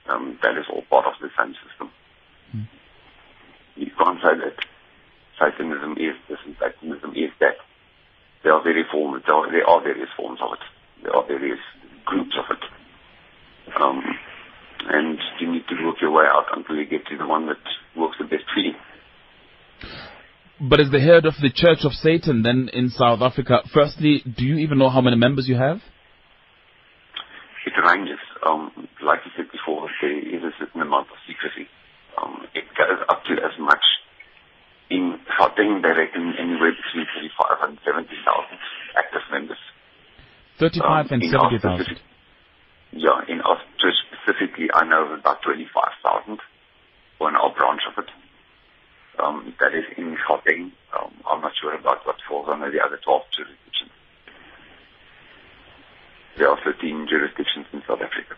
[0.09, 1.91] um, that is all part of the same system.
[3.77, 4.57] You can't say that
[5.39, 7.57] Satanism is this and Satanism is that.
[8.45, 9.23] There are various forms.
[9.27, 11.05] There are, there are various forms of it.
[11.05, 11.61] There are various
[12.05, 12.63] groups of it.
[13.81, 14.03] Um,
[14.89, 17.63] and you need to work your way out until you get to the one that
[17.97, 18.73] works the best for you.
[20.61, 24.45] But as the head of the Church of Satan, then in South Africa, firstly, do
[24.45, 25.81] you even know how many members you have?
[27.65, 28.19] It ranges.
[28.45, 31.69] Um, like you said before, there is a certain amount of secrecy.
[32.19, 33.85] Um, it goes up to as much.
[34.91, 38.13] In Gauteng, they reckon anywhere between 35 and 70,000
[38.99, 39.63] active members.
[40.59, 42.01] 35 Um, and 70,000.
[42.93, 43.41] Yeah, in
[43.79, 46.39] church specifically, I know about 25,000
[47.17, 48.11] for an our branch of it.
[49.19, 50.73] Um, that is in Gauteng.
[50.93, 53.93] Um, I'm not sure about what falls under the other 12 jurisdictions.
[56.39, 58.35] There are 13 jurisdictions in South Africa.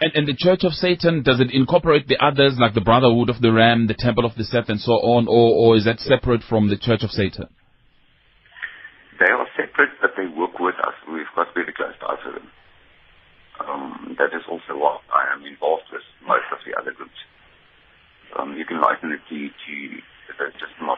[0.00, 3.40] And, and the Church of Satan, does it incorporate the others, like the Brotherhood of
[3.42, 6.42] the Ram, the Temple of the Seth, and so on, or, or is that separate
[6.48, 7.48] from the Church of Satan?
[9.20, 10.96] They are separate, but they work with us.
[11.04, 12.48] We've got very close ties with them.
[13.60, 17.20] Um, that is also what I am involved with most of the other groups.
[18.40, 19.74] Um, you can liken it to, to
[20.40, 20.96] uh, just not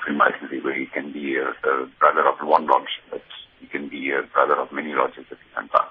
[0.62, 3.26] where you can be a, a brother of one lodge, but
[3.62, 5.88] you can be a brother of many lodges at the same time.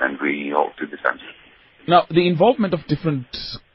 [0.00, 1.20] And we hold to the same.
[1.86, 3.26] Now, the involvement of different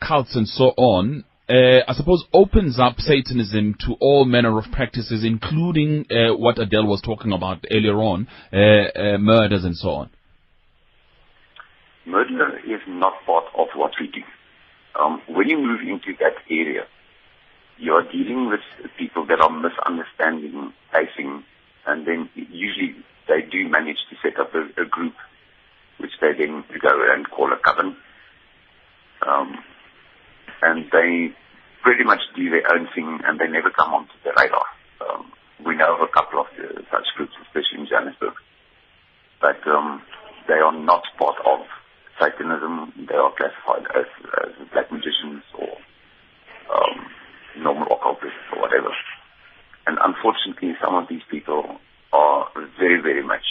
[0.06, 5.24] cults and so on, uh, I suppose, opens up Satanism to all manner of practices,
[5.24, 10.10] including uh, what Adele was talking about earlier on, uh, uh, murders and so on.
[12.06, 14.22] Murder is not part of what we do.
[15.00, 16.86] Um, when you move into that area,
[17.78, 18.60] you are dealing with
[18.98, 21.44] people that are misunderstanding, facing,
[21.90, 22.96] and then usually
[23.28, 25.14] they do manage to set up a, a group
[25.98, 27.98] which they then go and call a coven.
[29.26, 29.58] Um,
[30.62, 31.34] and they
[31.84, 34.66] pretty much do their own thing and they never come onto the radar.
[35.02, 35.32] Um,
[35.66, 38.34] we know of a couple of uh, such groups, especially in Johannesburg.
[39.42, 40.02] But um,
[40.48, 41.66] they are not part of
[42.20, 43.08] Satanism.
[43.08, 44.08] They are classified as,
[44.46, 45.76] as black magicians or
[46.72, 47.08] um,
[47.58, 48.92] normal occultists or whatever.
[49.90, 51.64] And unfortunately, some of these people
[52.14, 52.48] are
[52.78, 53.42] very, very much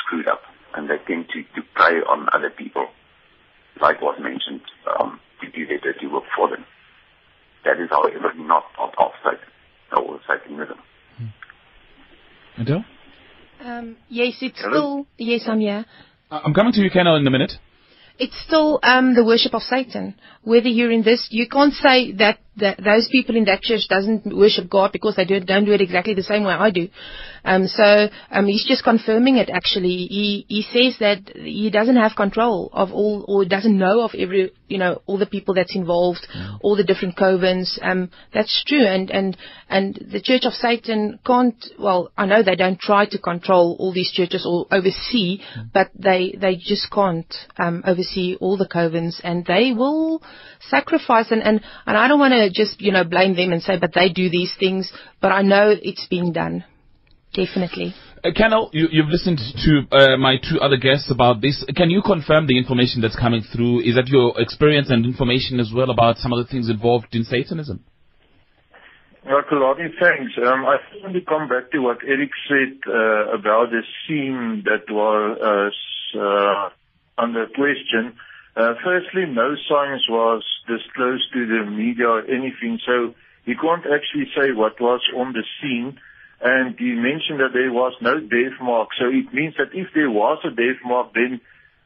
[0.00, 0.40] screwed up
[0.74, 2.86] and they tend to, to prey on other people,
[3.78, 4.62] like was mentioned,
[4.98, 6.64] um, to do their dirty work for them.
[7.66, 10.78] That is, however, not part of Satan or Satanism.
[12.56, 12.84] Adele?
[13.60, 14.70] Um, yes, it's Hello?
[14.70, 15.84] still yes, I'm here.
[16.30, 17.52] I- I'm coming to you, Ken, in a minute.
[18.18, 20.14] It's still um, the worship of Satan.
[20.42, 24.36] Whether you're in this, you can't say that, that those people in that church doesn't
[24.36, 26.88] worship God because they do, don't do it exactly the same way I do.
[27.44, 29.50] Um, so um, he's just confirming it.
[29.50, 34.10] Actually, he he says that he doesn't have control of all, or doesn't know of
[34.18, 36.26] every, you know, all the people that's involved,
[36.60, 37.78] all the different covens.
[37.82, 39.36] Um, that's true, and and
[39.68, 41.64] and the Church of Satan can't.
[41.78, 45.40] Well, I know they don't try to control all these churches or oversee,
[45.72, 50.20] but they they just can't um, oversee all the covens, and they will
[50.68, 51.30] sacrifice.
[51.30, 53.92] And and and I don't want to just you know blame them and say, but
[53.94, 54.92] they do these things.
[55.20, 56.64] But I know it's being done,
[57.34, 57.94] definitely.
[58.24, 61.64] Uh, Kennel, you, you've listened to uh, my two other guests about this.
[61.76, 63.80] Can you confirm the information that's coming through?
[63.80, 67.24] Is that your experience and information as well about some of the things involved in
[67.24, 67.84] Satanism?
[69.24, 70.32] Yeah, Xolani, thanks.
[70.38, 74.62] Um, I just want to come back to what Eric said uh, about the scene
[74.64, 75.72] that was
[76.14, 76.70] uh,
[77.20, 78.14] under question.
[78.56, 83.14] Uh, firstly, no signs was disclosed to the media or anything, so
[83.44, 85.98] he can't actually say what was on the scene.
[86.40, 90.10] And he mentioned that there was no death mark, so it means that if there
[90.10, 91.40] was a death mark, then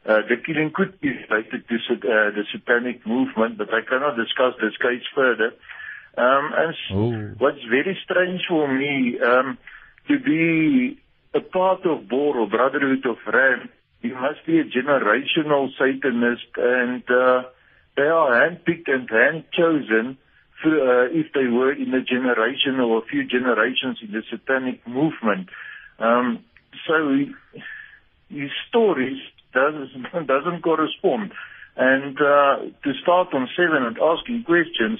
[0.05, 4.53] uh, the killing could be related to uh, the satanic movement, but I cannot discuss
[4.61, 5.51] this case further.
[6.17, 7.35] Um, and s- Oh.
[7.37, 9.57] what's very strange for me, um,
[10.09, 10.97] to be
[11.33, 13.69] a part of BOR or Brotherhood of Ram,
[14.01, 17.43] you must be a generational Satanist and uh,
[17.95, 20.17] they are handpicked and hand-chosen
[20.61, 24.85] for, uh, if they were in a generation or a few generations in the satanic
[24.87, 25.49] movement.
[25.99, 26.43] Um,
[26.87, 27.25] so
[28.29, 29.19] his stories
[29.53, 31.33] doesn't, doesn't correspond.
[31.75, 34.99] And uh, to start on seven and asking questions,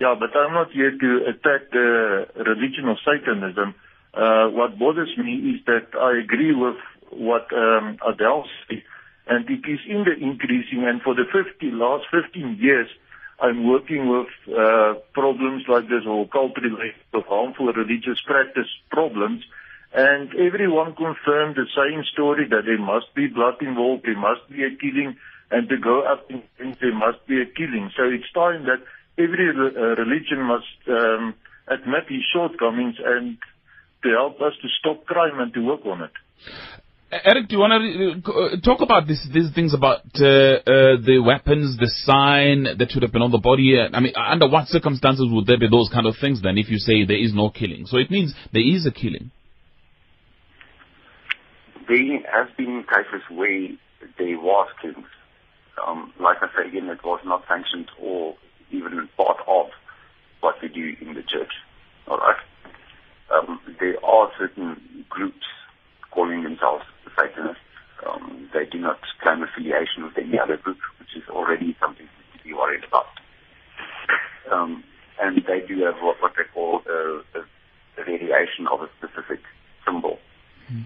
[0.00, 3.74] yeah, but I'm not here to attack the religion of Satanism.
[4.12, 6.76] Uh, what bothers me is that I agree with
[7.12, 8.82] what um, Adele said,
[9.26, 10.84] and it is in the increasing.
[10.84, 12.88] And for the 50 last 15 years,
[13.40, 16.94] I'm working with uh, problems like this or cult-related
[17.28, 19.42] harmful religious practice problems.
[19.94, 24.64] And everyone confirmed the same story that there must be blood involved, there must be
[24.64, 25.16] a killing,
[25.50, 26.42] and to go up in
[26.80, 27.90] there must be a killing.
[27.96, 28.80] So it's time that
[29.18, 31.34] every uh, religion must um,
[31.68, 33.36] admit its shortcomings and
[34.02, 36.12] to help us to stop crime and to work on it.
[37.12, 40.96] Uh, Eric, do you want to uh, talk about this, these things about uh, uh,
[41.04, 43.76] the weapons, the sign that should have been on the body?
[43.78, 46.70] Uh, I mean, under what circumstances would there be those kind of things then if
[46.70, 47.84] you say there is no killing?
[47.86, 49.30] So it means there is a killing.
[51.86, 51.98] There
[52.32, 53.68] has been cases where
[54.16, 55.12] there was killings.
[55.86, 58.36] Um, like I say again, it was not sanctioned or
[58.70, 59.66] even part of
[60.40, 61.52] what we do in the church.
[62.08, 62.40] All right.
[63.34, 65.44] Um, there are certain groups
[66.10, 66.84] calling themselves
[68.06, 72.44] Um, they do not claim affiliation with any other group, which is already something to
[72.44, 73.06] be worried about.
[74.50, 74.84] Um,
[75.20, 77.40] and they do have what, what they call a, a,
[78.00, 79.40] a variation of a specific
[79.86, 80.18] symbol,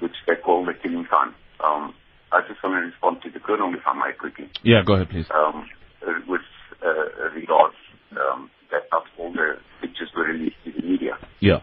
[0.01, 1.35] which they call the killing sign.
[1.65, 1.95] Um,
[2.33, 5.09] I just want to respond to the colonel, if I may, quickly Yeah, go ahead,
[5.09, 5.27] please.
[5.31, 5.69] um,
[6.07, 6.43] uh, with
[6.85, 7.77] uh, regards
[8.13, 11.17] um, that not all the pictures were released to the media.
[11.41, 11.61] Yeah.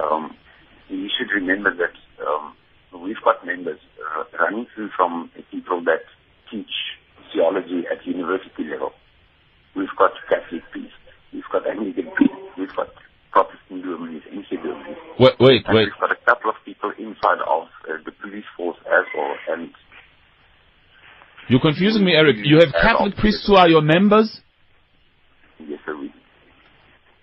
[0.00, 0.36] Um,
[0.88, 1.94] you should remember that
[2.26, 2.54] um,
[2.98, 6.02] we've got members uh, running through from people that
[6.50, 6.70] teach
[7.32, 8.92] theology at university level.
[9.76, 10.92] We've got Catholic priests.
[11.32, 12.36] We've got Anglican priests.
[12.56, 12.88] We've got
[13.32, 14.62] Protestant Germans, NC.
[15.18, 15.90] Wait, wait, And wait.
[15.90, 19.34] we've got a couple of people inside of uh, the police force as well.
[19.50, 19.70] And
[21.48, 22.36] You're confusing me, Eric.
[22.44, 24.40] You have Catholic priests who are your members,
[25.58, 25.96] Yes, sir.
[25.96, 26.12] We,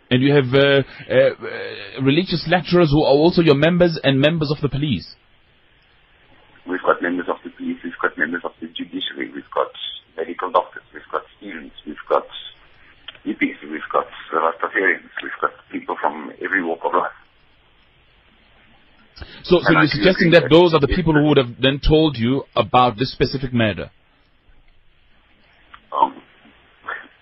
[0.10, 4.60] and you have uh, uh, religious lecturers who are also your members and members of
[4.62, 5.16] the police.
[6.68, 9.72] we've got members of the police, we've got members of the judiciary, we've got
[10.18, 10.84] medical doctors,
[11.42, 12.26] we've got students, we've got
[13.26, 17.12] hippies, we've got Rastafarians, we've got people from every walk of life.
[19.44, 22.18] So, so you're suggesting that that those are the people who would have then told
[22.18, 23.92] you about this specific murder?
[25.94, 26.22] Um,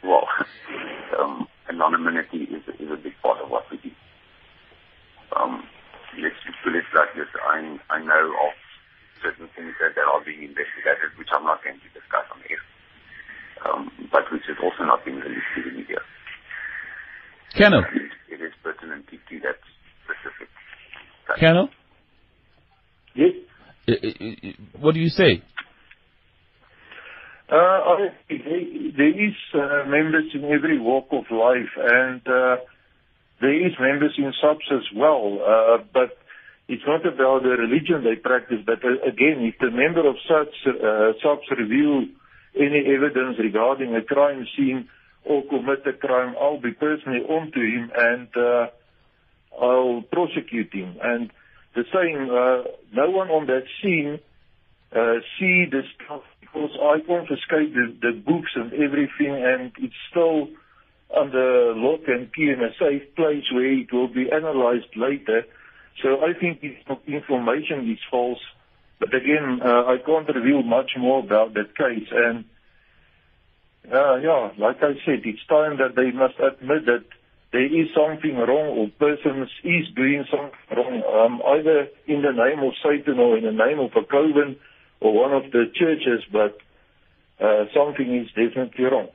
[0.03, 0.24] well,
[1.20, 3.91] um, anonymity is, is a big part of what we do.
[5.36, 5.63] Um,
[6.22, 7.28] let's put it like this.
[7.36, 8.53] I, I know of
[9.24, 12.63] certain things that, that are being investigated, which I'm not going to discuss on air,
[13.66, 15.97] um, but which is also not being released to the media.
[17.57, 17.84] Colonel,
[18.30, 19.57] it is pertinent to, to that
[20.05, 20.47] specific.
[21.28, 21.39] case.
[21.39, 21.70] Colonel,
[23.16, 23.34] Yes.
[23.88, 25.41] uh, uh, uh, what do you say?
[27.51, 28.62] Uh, I- there
[28.95, 32.57] there is uh, members in every walk of life, and uh,
[33.41, 35.39] there is members in SAPS as well.
[35.41, 36.18] Uh, but
[36.68, 38.60] it's not about the religion they practice.
[38.64, 42.05] But uh, again, if the member of such uh, SAPS reveal
[42.56, 44.89] any evidence regarding a crime scene
[45.26, 48.68] or commit a crime, I'll be personally onto him and uh,
[49.60, 50.97] I'll prosecute him.
[51.02, 51.32] And
[51.76, 54.20] the saying, uh, no one on that scene
[54.95, 60.50] uh, see the stuff because I confiscate the, the books and everything and it's still
[61.16, 65.43] under lock and key in a safe place where it will be analyzed later.
[66.02, 66.78] So I think this
[67.08, 68.39] information is false.
[69.00, 72.08] But again, uh, I can't reveal much more about that case.
[72.12, 72.45] And
[73.91, 77.06] uh, yeah, like I said, it's time that they must admit that
[77.52, 82.60] there is something wrong or persons is doing something wrong, um, either in the name
[82.60, 84.58] of Satan or in the name of a Coven
[85.00, 86.58] or one of the churches, but
[87.43, 89.08] uh, something is definitely wrong.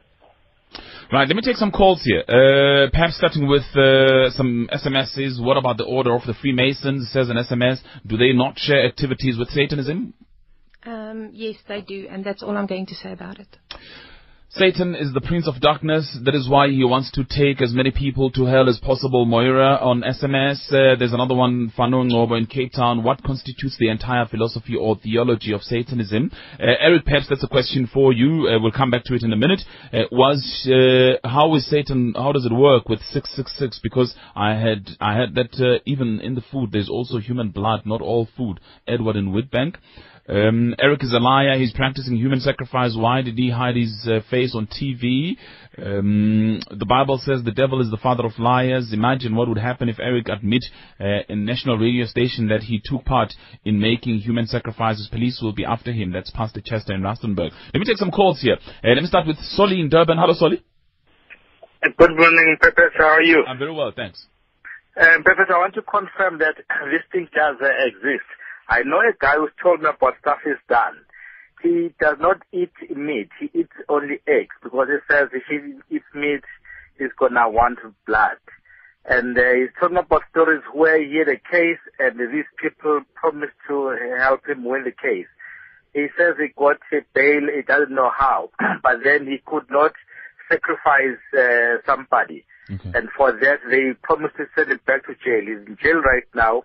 [1.14, 2.24] Right, let me take some calls here.
[2.26, 5.40] Uh, perhaps starting with uh, some SMSs.
[5.40, 7.08] What about the Order of the Freemasons?
[7.12, 7.78] Says an SMS.
[8.04, 10.12] Do they not share activities with Satanism?
[10.84, 13.46] Um, yes, they do, and that's all I'm going to say about it.
[14.57, 16.16] Satan is the prince of darkness.
[16.24, 19.24] That is why he wants to take as many people to hell as possible.
[19.24, 20.68] Moira on SMS.
[20.68, 23.02] Uh, there's another one, Fano Ngobo in Cape Town.
[23.02, 26.30] What constitutes the entire philosophy or theology of Satanism?
[26.61, 28.46] Uh, Eric, perhaps that's a question for you.
[28.46, 29.61] Uh, we'll come back to it in a minute.
[29.92, 30.38] Uh, was
[30.70, 32.14] uh, how is Satan?
[32.16, 33.80] How does it work with six six six?
[33.82, 37.86] Because I had I had that uh, even in the food there's also human blood,
[37.86, 38.61] not all food.
[38.86, 39.74] Edward in Witbank.
[40.27, 41.59] Um, Eric is a liar.
[41.59, 42.97] He's practicing human sacrifice.
[42.97, 45.37] Why did he hide his uh, face on TV?
[45.77, 48.93] Um, the Bible says the devil is the father of liars.
[48.93, 50.64] Imagine what would happen if Eric admit
[50.99, 55.09] uh, in national radio station that he took part in making human sacrifices.
[55.12, 56.12] Police will be after him.
[56.12, 57.51] That's Pastor Chester in Rustenburg.
[57.75, 58.57] Let me take some calls here.
[58.83, 60.16] Uh, let me start with Solly in Durban.
[60.16, 60.64] Hello, Solly.
[61.83, 62.81] Good morning, Pepe.
[62.97, 63.45] How are you?
[63.47, 64.27] I'm very well, thanks.
[64.97, 68.25] Um, I want to confirm that this thing does uh, exist.
[68.68, 70.96] I know a guy who's told me about stuff he's done.
[71.62, 73.30] He does not eat meat.
[73.40, 76.44] He eats only eggs because he says if he eats meat,
[76.98, 78.38] he's gonna want blood.
[79.06, 83.02] And uh, he's told me about stories where he had a case and these people
[83.14, 85.26] promised to help him win the case.
[85.92, 88.50] He says he got a bail, he doesn't know how,
[88.82, 89.92] but then he could not
[90.50, 92.44] sacrifice uh, somebody.
[92.70, 92.92] Okay.
[92.94, 95.42] And for that, they promised to send him back to jail.
[95.42, 96.64] He's in jail right now,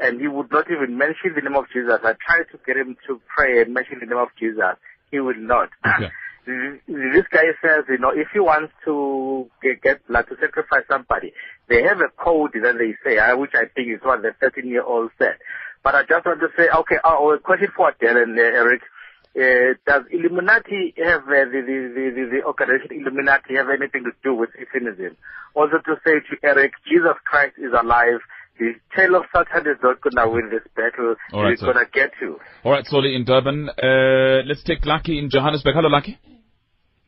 [0.00, 2.00] and he would not even mention the name of Jesus.
[2.02, 4.76] I tried to get him to pray and mention the name of Jesus.
[5.10, 5.68] He would not.
[5.84, 6.10] Okay.
[6.46, 11.32] this guy says, you know, if he wants to get, get blood to sacrifice somebody,
[11.68, 15.10] they have a code that they say, uh, which I think is what the 13-year-old
[15.18, 15.36] said.
[15.82, 18.82] But I just want to say, okay, oh, a question for Darren, uh, Eric.
[19.30, 24.10] Uh, does Illuminati have uh, the, the, the, the, the organization Illuminati have anything to
[24.24, 25.16] do with Satanism?
[25.54, 28.18] Also to say to Eric, Jesus Christ is alive.
[28.60, 31.16] The tail of Satan is not going to win this battle.
[31.32, 32.36] All right, He's going to get you.
[32.60, 33.72] All right, Solly in Durban.
[33.72, 35.72] Uh, let's take Lucky in Johannesburg.
[35.72, 36.20] Hello, Lucky.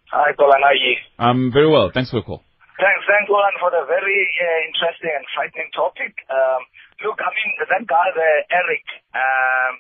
[0.09, 0.65] Hi, Colin.
[0.65, 0.97] How are you?
[1.21, 1.93] I'm very well.
[1.93, 2.41] Thanks for the call.
[2.81, 6.17] Thanks, thanks, Colin, for the very uh, interesting and frightening topic.
[6.33, 6.65] Um,
[7.05, 9.73] look, I mean, that guy there, Eric, um,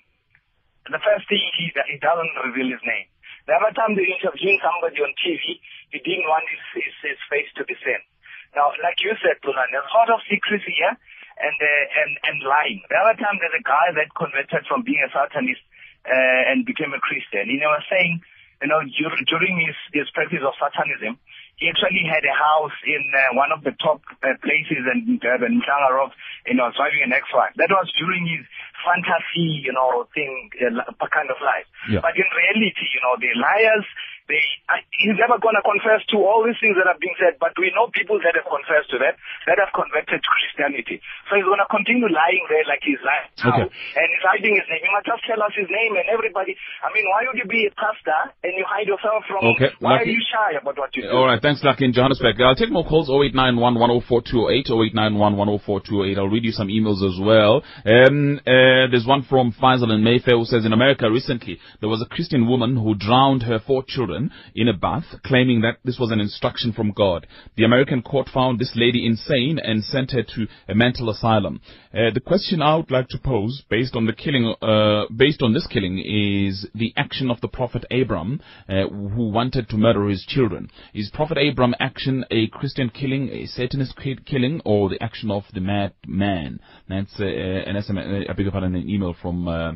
[0.92, 3.08] the first thing he, he doesn't reveal his name.
[3.48, 5.40] The other time they interviewing somebody on TV,
[5.88, 8.04] he didn't want his, his, his face to be seen.
[8.52, 11.00] Now, like you said, Colin, there's a lot of secrecy here
[11.42, 12.80] and, uh, and, and lying.
[12.86, 15.62] The other time there's a guy that converted from being a Satanist
[16.06, 17.50] uh, and became a Christian.
[17.50, 18.22] You know, was saying,
[18.62, 21.18] you know, dur- during his, his practice of Satanism,
[21.58, 25.62] he actually had a house in uh, one of the top uh, places in Durban,
[25.62, 26.10] Shangarov,
[26.46, 27.54] you know, driving an X5.
[27.58, 28.42] That was during his
[28.82, 31.68] fantasy, you know, thing, uh, kind of life.
[31.86, 32.02] Yeah.
[32.02, 33.86] But in reality, you know, they're liars.
[34.30, 34.38] They,
[34.70, 37.52] I, he's never going to confess to all these things that have been said, but
[37.58, 39.18] we know people that have confessed to that,
[39.50, 41.02] that have converted to Christianity.
[41.26, 43.66] So he's going to continue lying there like he's lying now.
[43.66, 43.68] Okay.
[43.98, 44.82] And he's hiding his name.
[44.86, 46.54] He must just tell us his name and everybody.
[46.86, 49.98] I mean, why would you be a pastor and you hide yourself from, Okay, why
[49.98, 50.06] Lucky.
[50.06, 51.10] are you shy about what you do?
[51.10, 52.38] All right, thanks, Lucky in Johannesburg.
[52.38, 54.22] I'll take more calls, 0891 104
[54.62, 55.82] 0891 104
[56.22, 57.66] I'll read you some emails as well.
[57.82, 62.02] Um, uh, there's one from Faisal in Mayfair who says, in America recently, there was
[62.02, 64.11] a Christian woman who drowned her four children
[64.54, 67.26] in a bath, claiming that this was an instruction from God.
[67.56, 71.60] The American court found this lady insane and sent her to a mental asylum.
[71.94, 75.52] Uh, the question I would like to pose, based on the killing, uh, based on
[75.52, 80.24] this killing, is the action of the Prophet Abram, uh, who wanted to murder his
[80.26, 80.70] children.
[80.94, 85.42] Is Prophet Abram action a Christian killing, a Satanist ki- killing, or the action of
[85.52, 86.60] the mad man?
[86.88, 89.72] That's uh, an SMS, uh, I beg your an email from uh,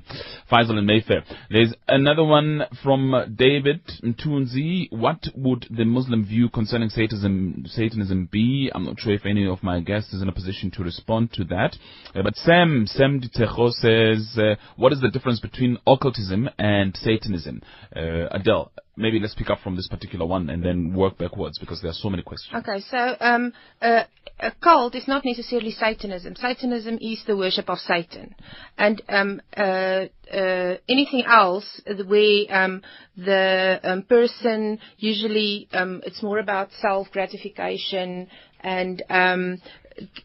[0.51, 1.23] Faisal in Mayfair.
[1.51, 4.91] There's another one from David Mtunzi.
[4.91, 8.71] What would the Muslim view concerning Satanism, Satanism be?
[8.75, 11.45] I'm not sure if any of my guests is in a position to respond to
[11.45, 11.77] that.
[12.15, 17.63] Uh, but Sam, Sam Ditejo says, uh, what is the difference between occultism and Satanism?
[17.95, 21.81] Uh, Adele, maybe let's pick up from this particular one and then work backwards because
[21.83, 22.55] there are so many questions.
[22.57, 23.53] Okay, so um,
[23.83, 24.05] uh,
[24.41, 26.35] a cult is not necessarily Satanism.
[26.37, 28.35] Satanism is the worship of Satan,
[28.77, 32.83] and um, uh, uh, anything else where um,
[33.17, 38.29] the um, person usually um, it's more about self gratification
[38.61, 39.59] and um,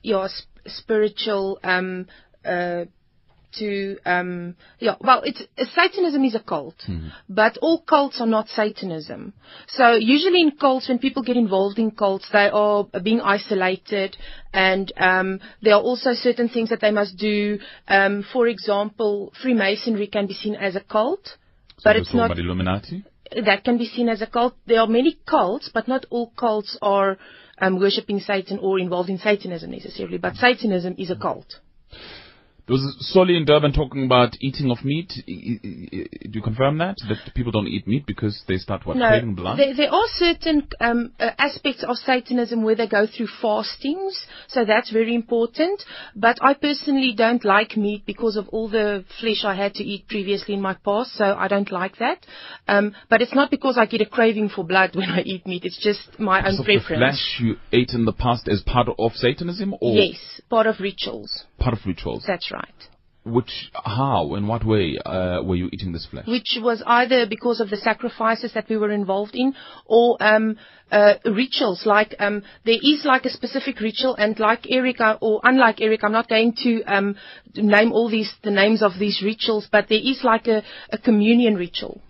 [0.01, 0.27] your
[0.65, 1.59] spiritual.
[1.63, 2.07] Um,
[2.45, 2.85] uh,
[3.53, 6.75] to um yeah well it's uh, satanism is a cult
[7.27, 9.33] but all cults are not satanism
[9.67, 14.15] so usually in cults when people get involved in cults they are being isolated
[14.53, 20.07] and um there are also certain things that they must do um for example freemasonry
[20.07, 21.37] can be seen as a cult
[21.77, 23.03] So but it's not Illuminati.
[23.45, 24.53] that can be seen as a cult.
[24.67, 27.17] There are many cults, but not all cults are
[27.61, 30.17] um, worshipping Satan or involved in Satanism necessarily.
[30.17, 31.59] But Satanism is a cult.
[32.71, 35.11] There was Solly in Durban talking about eating of meat.
[35.27, 36.95] Do you confirm that?
[37.09, 39.59] That people don't eat meat because they start, what, craving blood?
[39.59, 44.63] There, there are certain um, uh, aspects of Satanism where they go through fastings, so
[44.63, 45.83] that's very important.
[46.15, 50.07] But I personally don't like meat because of all the flesh I had to eat
[50.07, 52.25] previously in my past, so I don't like that.
[52.69, 55.65] Um, but it's not because I get a craving for blood when I eat meat,
[55.65, 56.99] it's just my own So the preference.
[56.99, 61.43] flesh you ate in the past as part of Satanism or Yes, part of rituals.
[61.61, 62.23] Part of rituals?
[62.27, 62.81] That's right.
[63.23, 66.25] Which, how, in what way uh, were you eating this flesh?
[66.27, 69.53] which was either because of the sacrifices that we were involved in
[69.85, 70.57] or um,
[70.91, 71.85] uh, rituals.
[71.85, 76.11] Like um, there is like a specific ritual, and like Eric, or unlike Eric, I'm
[76.11, 77.15] not going to um,
[77.55, 81.55] name all these the names of these rituals, but there is like a, a communion
[81.55, 82.01] ritual.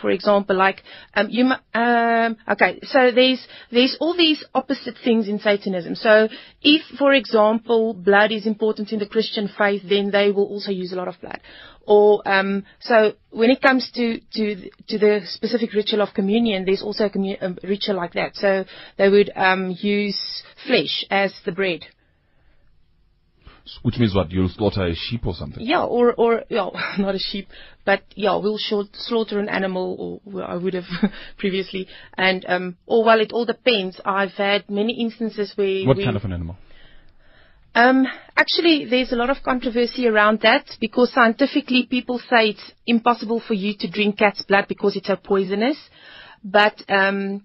[0.00, 0.82] For example, like
[1.14, 5.94] um, you, um, okay, so there's there's all these opposite things in Satanism.
[5.94, 6.28] So
[6.62, 10.92] if, for example, blood is important in the Christian faith, then they will also use
[10.92, 11.40] a lot of blood.
[11.86, 16.82] Or um, so when it comes to to to the specific ritual of communion, there's
[16.82, 18.34] also a, commu- a ritual like that.
[18.34, 18.64] So
[18.98, 21.86] they would um, use flesh as the bread.
[23.82, 24.30] Which means what?
[24.30, 25.62] You'll slaughter a sheep or something?
[25.64, 27.48] Yeah, or or yeah, not a sheep,
[27.84, 30.84] but yeah, we'll short, slaughter an animal, or well, I would have
[31.38, 34.00] previously, and um, or well, it all depends.
[34.04, 36.56] I've had many instances where What we, kind of an animal?
[37.74, 38.06] um,
[38.36, 43.54] actually, there's a lot of controversy around that because scientifically people say it's impossible for
[43.54, 45.76] you to drink cat's blood because it's so poisonous.
[46.42, 47.42] But um,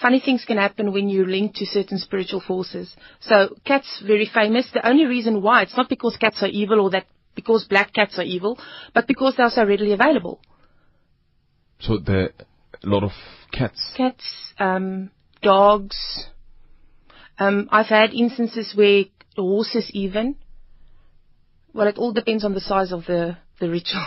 [0.00, 2.94] funny things can happen when you're linked to certain spiritual forces.
[3.20, 4.68] So cats very famous.
[4.72, 8.18] The only reason why it's not because cats are evil or that because black cats
[8.18, 8.58] are evil,
[8.94, 10.40] but because they're so readily available.
[11.78, 12.32] So there are
[12.82, 13.12] a lot of
[13.52, 13.80] cats.
[13.96, 14.24] Cats,
[14.58, 15.10] um,
[15.42, 16.26] dogs.
[17.38, 19.04] Um, I've had instances where
[19.36, 20.36] horses even.
[21.72, 24.06] Well, it all depends on the size of the, the ritual.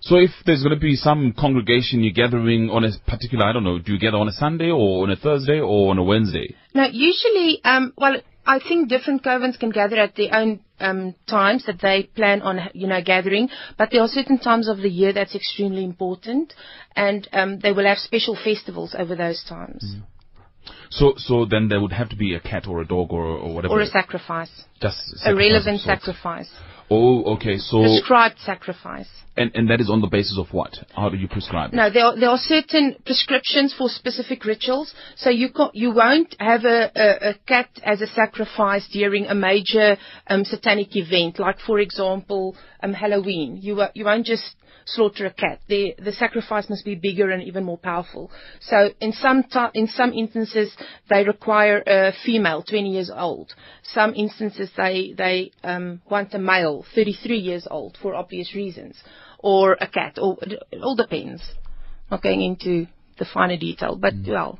[0.00, 3.64] So if there's going to be some congregation you're gathering on a particular, I don't
[3.64, 6.54] know, do you gather on a Sunday or on a Thursday or on a Wednesday?
[6.74, 11.66] Now, usually, um, well, I think different covens can gather at their own um, times
[11.66, 13.50] that they plan on, you know, gathering.
[13.76, 16.54] But there are certain times of the year that's extremely important,
[16.96, 19.96] and um, they will have special festivals over those times.
[20.90, 23.54] So, so then there would have to be a cat or a dog or, or
[23.54, 23.74] whatever.
[23.74, 24.50] Or a sacrifice.
[24.80, 26.48] Just A sacrifice relevant sacrifice.
[26.90, 27.58] Oh, okay.
[27.58, 29.08] So, Prescribed sacrifice.
[29.36, 30.72] and, and that is on the basis of what?
[30.96, 31.72] How do you prescribe?
[31.72, 31.76] it?
[31.76, 34.94] No, there are, there are certain prescriptions for specific rituals.
[35.16, 39.34] So you can you won't have a, a, a cat as a sacrifice during a
[39.34, 39.96] major
[40.28, 43.58] um, satanic event, like for example um, Halloween.
[43.60, 44.54] You wo- you won't just
[44.94, 45.60] slaughter a cat.
[45.68, 48.30] The the sacrifice must be bigger and even more powerful.
[48.60, 50.74] So in some ti in some instances
[51.08, 53.54] they require a female, 20 years old.
[53.82, 58.96] Some instances they they um, want a male, 33 years old, for obvious reasons,
[59.38, 60.18] or a cat.
[60.20, 61.42] Or it all depends.
[62.10, 62.86] Not going into
[63.18, 64.58] the finer detail, but well,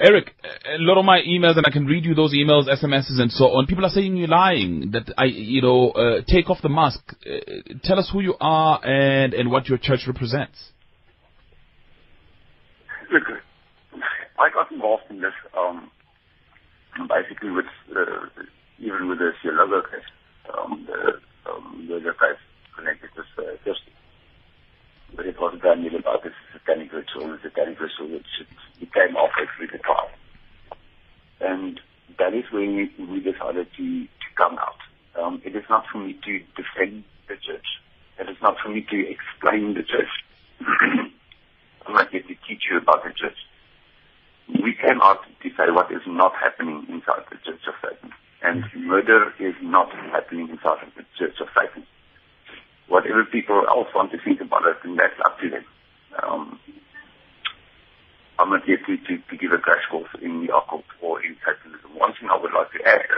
[0.00, 0.34] Eric,
[0.66, 3.46] a lot of my emails, and I can read you those emails, SMSs, and so
[3.46, 3.66] on.
[3.66, 4.92] People are saying you're lying.
[4.92, 7.00] That I, you know, uh, take off the mask.
[7.26, 10.56] Uh, tell us who you are and and what your church represents.
[13.12, 13.24] Look,
[14.38, 15.90] I got involved in this um,
[17.08, 18.42] basically with uh,
[18.78, 20.06] even with the Theologo case,
[20.56, 22.38] um, the um, the, case
[22.76, 23.92] connected with uh, Kirsty.
[25.16, 28.26] It was done about this satanic ritual, the satanic ritual which
[28.80, 30.10] it came off the trial.
[31.40, 31.80] And
[32.18, 34.78] that is when we, decided to, to come out.
[35.20, 37.66] Um, it is not for me to defend the church.
[38.18, 40.08] It is not for me to explain the church.
[41.86, 43.36] I'm not here to teach you about the church.
[44.62, 48.12] We came out to say what is not happening inside the Church of Satan.
[48.42, 51.86] And murder is not happening inside the Church of Satan.
[52.88, 55.64] Whatever people else want to think about it, then that's up to them.
[56.22, 56.58] Um,
[58.38, 61.36] I'm not here to, to, to give a crash course in the occult or in
[61.44, 61.90] Satanism.
[61.98, 63.10] One thing I would like to add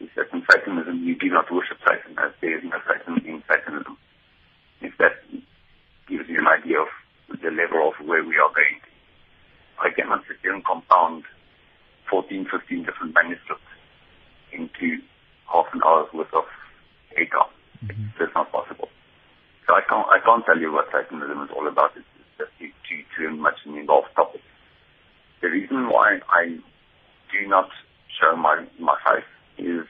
[0.00, 3.42] is that in Satanism you do not worship Satan as there is no Satan in
[3.48, 3.96] Satanism.
[4.80, 5.24] If that
[6.08, 6.88] gives you an idea of
[7.40, 8.82] the level of where we are going.
[9.80, 11.24] I cannot sit here and compound
[12.10, 13.70] 14, 15 different manuscripts
[14.52, 14.98] into
[15.46, 16.44] half an hour's worth of
[17.16, 17.46] data.
[18.18, 18.88] That's not possible.
[19.70, 21.92] So I can't, I can't tell you what Satanism is all about.
[21.94, 22.04] It's
[22.38, 24.40] just too, too, too much an involved topic.
[25.42, 26.58] The reason why I
[27.30, 27.68] do not
[28.20, 29.86] show my, my face is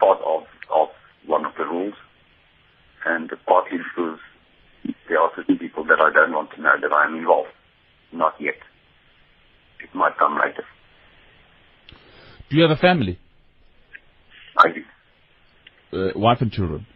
[0.00, 0.42] part of,
[0.74, 0.88] of
[1.24, 1.94] one of the rules
[3.06, 4.18] and partly because
[5.08, 7.50] there are certain people that I don't want to know that I am involved.
[8.12, 8.58] Not yet.
[9.84, 10.64] It might come later.
[12.50, 13.20] Do you have a family,
[14.58, 15.96] I do.
[15.96, 16.86] uh, wife and children?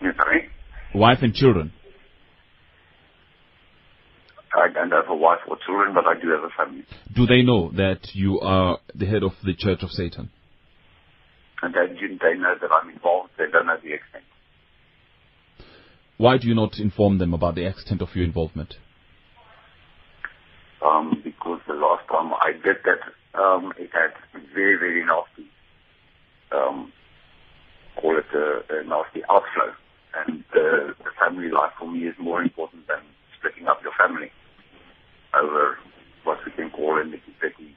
[0.00, 0.48] Sorry?
[0.94, 1.72] Wife and children.
[4.54, 6.84] I don't have a wife or children, but I do have a family.
[7.14, 10.30] Do they know that you are the head of the Church of Satan?
[11.62, 13.30] And they, they know that I'm involved.
[13.38, 14.24] They don't know the extent.
[16.18, 18.74] Why do you not inform them about the extent of your involvement?
[20.84, 24.12] Um, because the last time I did that, um, it had
[24.54, 25.50] very, very nasty,
[26.52, 26.92] um,
[28.00, 29.74] call it a, a nasty outflow.
[30.16, 32.98] And the, the family life for me is more important than
[33.38, 34.30] splitting up your family
[35.34, 35.76] over
[36.24, 37.74] what we can call a nitty-gritty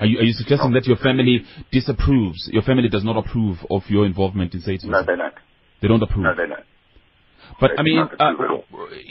[0.00, 2.48] Are you, are you suggesting that your family disapproves?
[2.50, 4.90] Your family does not approve of your involvement in Satanism?
[4.90, 5.34] No, they don't.
[5.80, 6.24] They don't approve.
[6.24, 6.64] No, they don't.
[7.60, 8.64] But They I mean, uh, approve at all.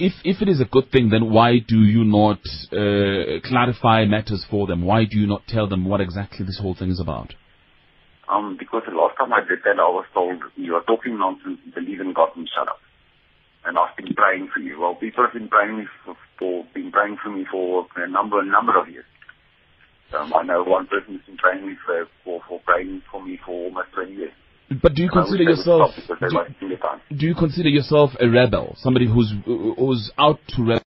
[0.07, 2.39] if if it is a good thing, then why do you not
[2.71, 4.83] uh, clarify matters for them?
[4.83, 7.35] Why do you not tell them what exactly this whole thing is about?
[8.31, 11.59] Um, because the last time I did that, I was told, you are talking nonsense,
[11.75, 12.79] believe in God and shut up.
[13.65, 14.79] And I've been praying for you.
[14.79, 18.39] Well, people have been praying me for, for been praying for me for a number,
[18.39, 19.05] a number of years.
[20.17, 23.37] Um, I know one person has been praying me for, for, for praying for me
[23.45, 24.31] for almost 20 years.
[24.81, 27.01] But do you And consider yourself stop Because they're do, wasting their time.
[27.15, 30.83] do you consider yourself a rebel, somebody who's who's out to rebel?